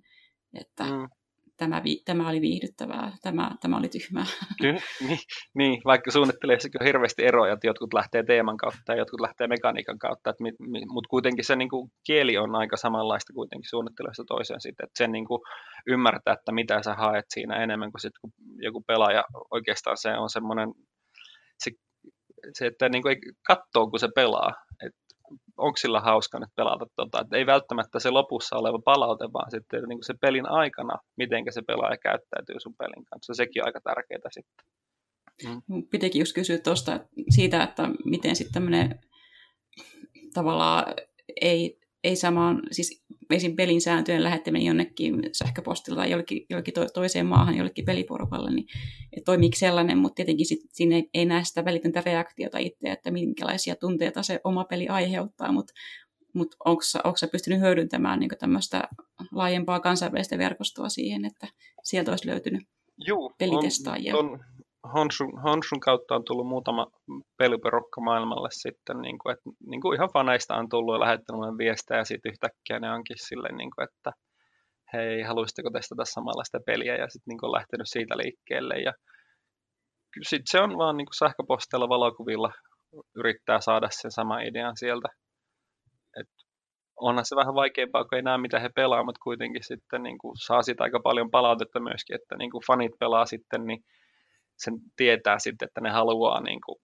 [0.54, 1.08] että mm
[1.58, 4.26] tämä, vi, tämä oli viihdyttävää, tämä, tämä oli tyhmää.
[4.62, 5.20] Kyllä, niin,
[5.58, 10.00] niin, vaikka suunnittelijassakin on hirveästi eroja, että jotkut lähtee teeman kautta ja jotkut lähtee mekaniikan
[10.00, 10.44] kautta, että,
[10.88, 15.12] mutta kuitenkin se niin kuin, kieli on aika samanlaista kuitenkin suunnittelijasta toiseen sitten, että sen
[15.12, 15.42] niin kuin,
[15.88, 20.30] ymmärtää, että mitä sä haet siinä enemmän kuin sitten kun joku pelaaja oikeastaan se on
[20.30, 20.70] semmoinen,
[21.64, 21.72] se,
[22.54, 24.54] se että niin kuin, ei katsoo kun se pelaa,
[25.58, 29.84] onko sillä hauska nyt pelata, tota, että ei välttämättä se lopussa oleva palaute, vaan sitten
[29.84, 33.34] niin kuin se pelin aikana, miten se pelaaja käyttäytyy sun pelin kanssa.
[33.34, 34.66] Sekin on aika tärkeää sitten.
[35.44, 35.84] Mm.
[35.92, 37.00] Pitikin just kysyä tuosta
[37.30, 39.00] siitä, että miten sitten tämmöinen
[40.34, 40.86] tavallaan
[41.42, 43.56] ei, ei samaan, siis esim.
[43.56, 48.68] pelin sääntöjen lähettäminen jonnekin sähköpostilla tai jollekin, jollekin to, toiseen maahan, jollekin peliporukalle, niin
[49.14, 53.12] että toimiiko sellainen, mutta tietenkin sit, siinä ei, ei näe sitä välitöntä reaktiota itse, että
[53.12, 55.74] minkälaisia tunteita se oma peli aiheuttaa, mutta
[56.34, 58.84] mut onko sä pystynyt hyödyntämään niin tämmöistä
[59.32, 61.48] laajempaa kansainvälistä verkostoa siihen, että
[61.84, 62.64] sieltä olisi löytynyt
[63.08, 64.18] Juu, pelitestaajia?
[64.18, 64.40] On, on,
[64.94, 66.88] Honsun, Honsun kautta on tullut muutama
[67.38, 71.98] peliperukka maailmalle sitten, niin kuin, että, niin kuin ihan faneista on tullut ja lähettänyt viestejä
[71.98, 74.12] ja sitten yhtäkkiä ne onkin silleen, niin kuin, että
[74.94, 78.94] hei, haluaisitteko testata samanlaista peliä ja sitten niin lähtenyt siitä liikkeelle ja
[80.22, 82.52] sitten se on vaan niin kuin sähköposteilla valokuvilla
[83.16, 85.08] yrittää saada sen sama idean sieltä.
[86.20, 86.28] Et
[87.00, 90.34] onhan se vähän vaikeampaa, kun ei näe mitä he pelaa, mutta kuitenkin sitten niin kuin
[90.46, 93.84] saa siitä aika paljon palautetta myöskin, että niin kuin fanit pelaa sitten, niin
[94.58, 96.78] sen tietää sitten, että ne haluaa niin kuin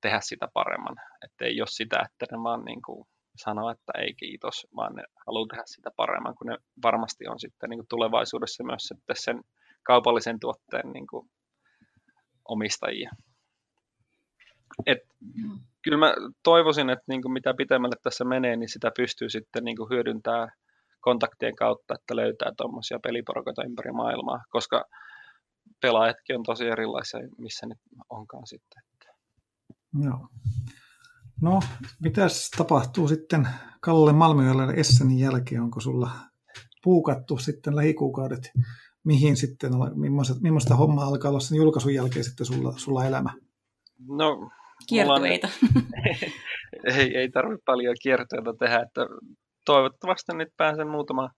[0.00, 0.96] tehdä sitä paremman.
[1.24, 3.06] Että ei ole sitä, että ne vaan niin kuin
[3.36, 7.70] sanoa, että ei kiitos, vaan ne haluaa tehdä sitä paremmin, kun ne varmasti on sitten
[7.70, 9.40] niin kuin tulevaisuudessa myös sitten sen
[9.82, 11.30] kaupallisen tuotteen niin kuin
[12.48, 13.10] omistajia.
[14.86, 15.58] Et, mm.
[15.82, 19.76] Kyllä mä toivoisin, että niin kuin mitä pitemmälle tässä menee, niin sitä pystyy sitten niin
[19.76, 20.48] kuin hyödyntämään
[21.00, 24.84] kontaktien kautta, että löytää tuommoisia peliporukoita ympäri maailmaa, koska
[25.80, 27.74] pelaajatkin on tosi erilaisia, missä ne
[28.10, 28.82] onkaan sitten.
[30.04, 30.28] Joo.
[31.42, 31.60] No,
[32.00, 33.48] mitäs tapahtuu sitten
[33.80, 35.62] Kalle Malmiolle Essenin jälkeen?
[35.62, 36.10] Onko sulla
[36.84, 38.50] puukattu sitten lähikuukaudet,
[39.04, 43.30] mihin sitten, millaista, millaista hommaa alkaa olla sen julkaisun jälkeen sitten sulla, sulla elämä?
[44.08, 44.50] No,
[44.88, 45.48] Kiertueita.
[46.96, 49.00] ei, ei tarvitse paljon kiertueita tehdä, että
[49.64, 51.30] toivottavasti nyt pääsen muutama,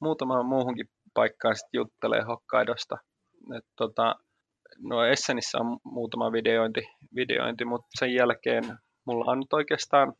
[0.00, 2.96] muutamaan muuhunkin paikkaan sitten juttelee Hokkaidosta.
[3.58, 4.16] Et, tota,
[4.78, 6.80] no Essenissä on muutama videointi,
[7.14, 8.64] videointi, mutta sen jälkeen
[9.04, 10.12] mulla on nyt oikeastaan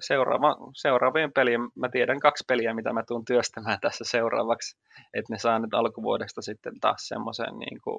[0.00, 4.76] seuraava, seuraavien pelien, mä tiedän kaksi peliä, mitä mä tuun työstämään tässä seuraavaksi,
[5.14, 7.98] että ne saa nyt alkuvuodesta sitten taas semmoisen niin kuin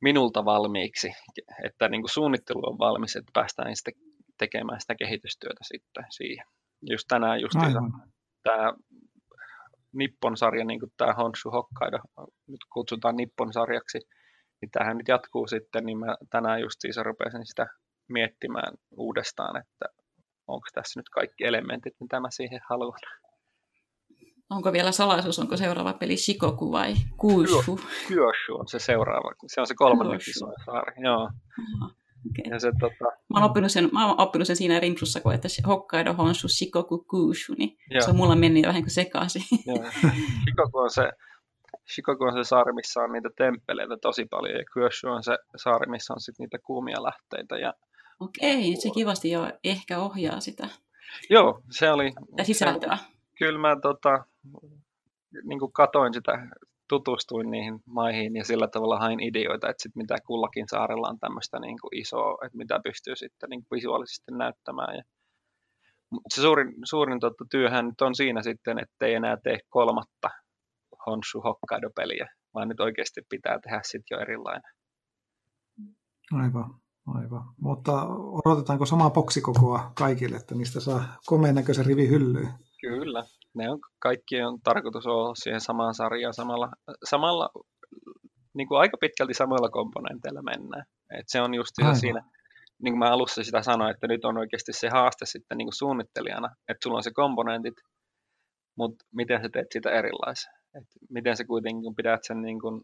[0.00, 1.10] minulta valmiiksi,
[1.64, 3.94] että niin kuin suunnittelu on valmis, että päästään sitten
[4.38, 6.46] tekemään sitä kehitystyötä sitten siihen.
[6.90, 7.54] Just tänään just
[8.42, 8.72] tämä
[9.98, 11.98] Nippon-sarja, niin kuin tämä Honshu Hokkaido,
[12.48, 13.98] nyt kutsutaan Nippon-sarjaksi,
[14.60, 17.66] niin tähän nyt jatkuu sitten, niin mä tänään just siis rupesin sitä
[18.08, 19.86] miettimään uudestaan, että
[20.46, 23.00] onko tässä nyt kaikki elementit, mitä mä siihen haluan.
[24.50, 27.80] Onko vielä salaisuus, onko seuraava peli Shikoku vai Kuushu?
[28.08, 30.20] Kyoshu on se seuraava, se on se kolmannen
[30.64, 31.22] saari, joo.
[31.22, 31.90] Aha.
[32.30, 32.52] Okay.
[32.52, 33.04] Ja se, tota...
[33.04, 36.98] mä, oon oppinut sen, mä oon oppinut sen siinä rimpsussa, kun että Hokkaido, Honshu, Shikoku,
[36.98, 38.00] Kuushu, niin Joo.
[38.00, 39.42] se on mulla mennyt vähän kuin sekaisin.
[40.44, 41.10] Shikoku on se
[41.94, 45.90] Shikoku on se saari, missä on niitä temppeleitä tosi paljon, ja Kyoshu on se saari,
[45.90, 47.58] missä on sitten niitä kuumia lähteitä.
[47.58, 47.74] Ja...
[48.20, 50.68] Okei, se kivasti jo ehkä ohjaa sitä.
[51.30, 52.12] Joo, se oli...
[52.36, 52.96] Ja sisältöä.
[52.96, 53.04] Se,
[53.38, 54.24] kyllä mä tota,
[55.44, 56.32] niin kuin katoin sitä
[56.88, 61.58] tutustuin niihin maihin ja sillä tavalla hain ideoita, että sit mitä kullakin saarella on tämmöistä
[61.58, 64.96] niin kuin isoa, että mitä pystyy sitten niin kuin visuaalisesti näyttämään.
[64.96, 65.02] Ja
[66.34, 70.30] se suurin, suurin totta, työhän nyt on siinä sitten, että ei enää tee kolmatta
[71.06, 74.72] Honshu Hokkaido-peliä, vaan nyt oikeasti pitää tehdä sitten jo erilainen.
[76.32, 76.74] Aivan,
[77.06, 77.42] aivan.
[77.60, 77.92] Mutta
[78.44, 82.48] odotetaanko samaa boksikokoa kaikille, että niistä saa komeen näköisen rivi hyllyyn?
[82.80, 83.24] Kyllä,
[83.54, 86.68] ne on, kaikki on tarkoitus olla siihen samaan sarjaan samalla,
[87.04, 87.50] samalla
[88.54, 90.84] niin kuin aika pitkälti samoilla komponenteilla mennään.
[91.18, 92.22] Et se on just siinä,
[92.82, 95.76] niin kuin mä alussa sitä sanoin, että nyt on oikeasti se haaste sitten niin kuin
[95.76, 97.74] suunnittelijana, että sulla on se komponentit,
[98.76, 100.52] mutta miten sä teet sitä erilaisen.
[100.74, 102.82] Et miten sä kuitenkin pidät sen niin kuin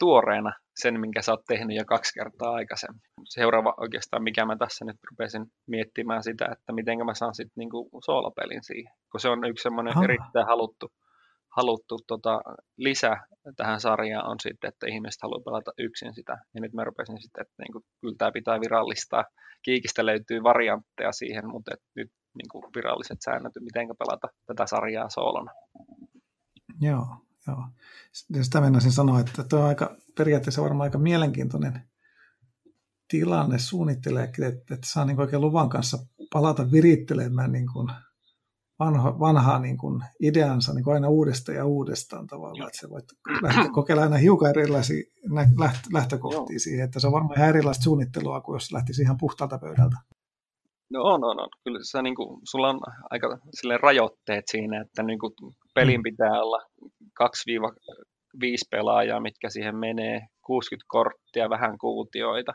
[0.00, 3.00] tuoreena sen, minkä sä oot tehnyt jo kaksi kertaa aikaisemmin.
[3.24, 7.88] Seuraava oikeastaan, mikä mä tässä nyt rupesin miettimään sitä, että miten mä saan sitten niinku
[8.04, 8.92] soolapelin siihen.
[9.10, 10.04] Kun se on yksi semmoinen ah.
[10.04, 10.86] erittäin haluttu,
[11.56, 12.40] haluttu tota,
[12.76, 13.16] lisä
[13.56, 16.32] tähän sarjaan on sitten, että ihmiset haluaa pelata yksin sitä.
[16.54, 19.24] Ja nyt mä rupesin sitten, että niinku, kyllä tämä pitää virallistaa.
[19.62, 25.52] Kiikistä löytyy variantteja siihen, mutta et nyt niinku, viralliset säännöt, miten pelata tätä sarjaa soolona.
[26.80, 27.06] Joo,
[27.46, 27.64] Joo.
[28.42, 31.90] Sitä mennäisin sanoa, että tuo on aika, periaatteessa varmaan aika mielenkiintoinen
[33.08, 35.98] tilanne suunnittelee, että, että saa niin oikein luvan kanssa
[36.32, 37.88] palata virittelemään niin kuin
[38.78, 43.04] vanha, vanhaa niin kuin ideansa niin kuin aina uudestaan ja uudestaan tavallaan, että se voit
[43.42, 45.02] lähteä kokeilemaan aina hiukan erilaisia
[45.92, 46.58] lähtökohtia Joo.
[46.58, 49.96] siihen, että se on varmaan ihan erilaista suunnittelua kuin jos lähtisi ihan puhtaalta pöydältä.
[50.90, 51.48] No on, on, on.
[51.64, 52.80] Kyllä sä, niin kuin, sulla on
[53.10, 55.32] aika sille rajoitteet siinä, että niin kuin,
[55.74, 56.02] pelin mm.
[56.02, 56.58] pitää olla
[57.20, 57.26] 2-5
[58.70, 62.52] pelaajaa, mitkä siihen menee, 60 korttia, vähän kuutioita.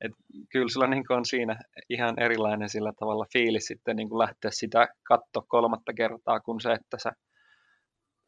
[0.00, 0.12] Et
[0.52, 1.56] kyllä sulla niin on siinä
[1.90, 6.98] ihan erilainen sillä tavalla fiilis sitten niin lähteä sitä katto kolmatta kertaa, kuin se, että
[6.98, 7.12] sä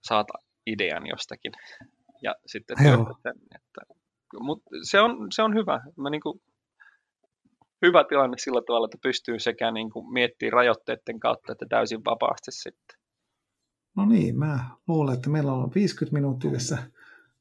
[0.07, 0.27] saat
[0.67, 1.53] idean jostakin.
[2.23, 3.95] Ja sitten työtät Että,
[4.41, 5.81] mut se, on, se on hyvä.
[5.97, 6.41] Mä niin kuin,
[7.87, 12.53] hyvä tilanne sillä tavalla, että pystyy sekä niin kuin miettimään rajoitteiden kautta, että täysin vapaasti
[12.53, 13.04] sitten.
[13.97, 16.79] No niin, mä luulen, että meillä on 50 minuuttia tässä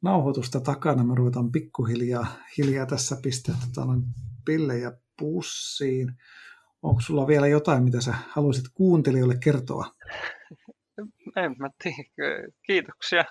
[0.02, 1.04] nauhoitusta takana.
[1.04, 2.28] Me ruvetaan pikkuhiljaa
[2.58, 3.88] hiljaa tässä pistää tota,
[4.46, 6.12] pillejä pussiin.
[6.82, 9.86] Onko sulla vielä jotain, mitä sä haluaisit kuuntelijoille kertoa?
[11.36, 12.48] En mä tiedä.
[12.66, 13.22] Kiitoksia,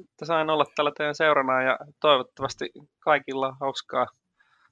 [0.00, 2.70] että sain olla täällä teidän seurana ja toivottavasti
[3.00, 4.06] kaikilla on hauskaa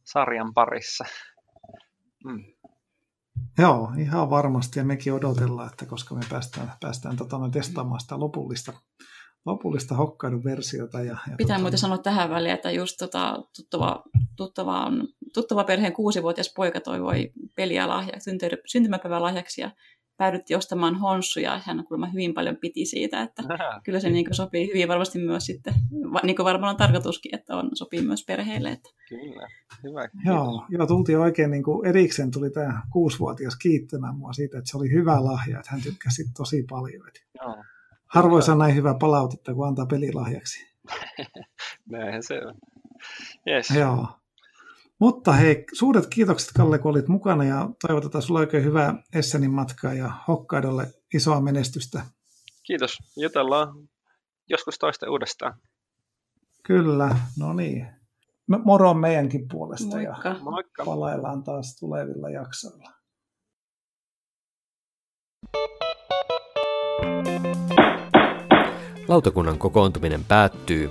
[0.04, 1.04] sarjan parissa.
[2.24, 2.44] Mm.
[3.58, 8.72] Joo, ihan varmasti ja mekin odotellaan, että koska me päästään, päästään tota, testaamaan sitä lopullista,
[9.46, 10.98] lopullista hokkaidun versiota.
[10.98, 11.62] Ja, ja Pitää tota...
[11.62, 14.02] muuten sanoa tähän väliin, että just tota, tuttava,
[14.36, 18.14] tuttava, on, tuttava perheen kuusivuotias poika toivoi peliä lahja,
[18.66, 19.70] syntymäpäivälahjaksi ja
[20.22, 21.60] päädyttiin ostamaan honssuja.
[21.64, 23.42] Hän kuulemma hyvin paljon piti siitä, että
[23.84, 25.74] kyllä se niin sopii hyvin varmasti myös sitten,
[26.22, 28.70] niin kuin varmaan on tarkoituskin, että on, sopii myös perheille.
[28.70, 28.90] Että.
[29.08, 29.48] Kyllä,
[29.82, 30.08] hyvä.
[30.24, 34.76] Joo, joo, tultiin oikein niin kuin erikseen tuli tämä kuusivuotias kiittämään mua siitä, että se
[34.76, 37.10] oli hyvä lahja, että hän tykkäsi tosi paljon.
[37.40, 37.64] Joo.
[38.06, 40.66] Harvoin saa näin hyvää palautetta, kun antaa pelilahjaksi.
[41.90, 42.54] Näinhän se on.
[43.48, 43.70] Yes.
[43.70, 44.06] Joo.
[45.02, 49.94] Mutta hei, suuret kiitokset Kalle, kun olit mukana ja toivotetaan sinulle oikein hyvää Essenin matkaa
[49.94, 52.02] ja Hokkaidolle isoa menestystä.
[52.62, 52.98] Kiitos.
[53.16, 53.68] Jutellaan
[54.48, 55.54] joskus toista uudestaan.
[56.62, 57.86] Kyllä, no niin.
[58.64, 60.28] Moro meidänkin puolesta Moikka.
[60.28, 60.84] ja Moikka.
[60.84, 62.90] palaillaan taas tulevilla jaksoilla.
[69.08, 70.90] Lautakunnan kokoontuminen päättyy.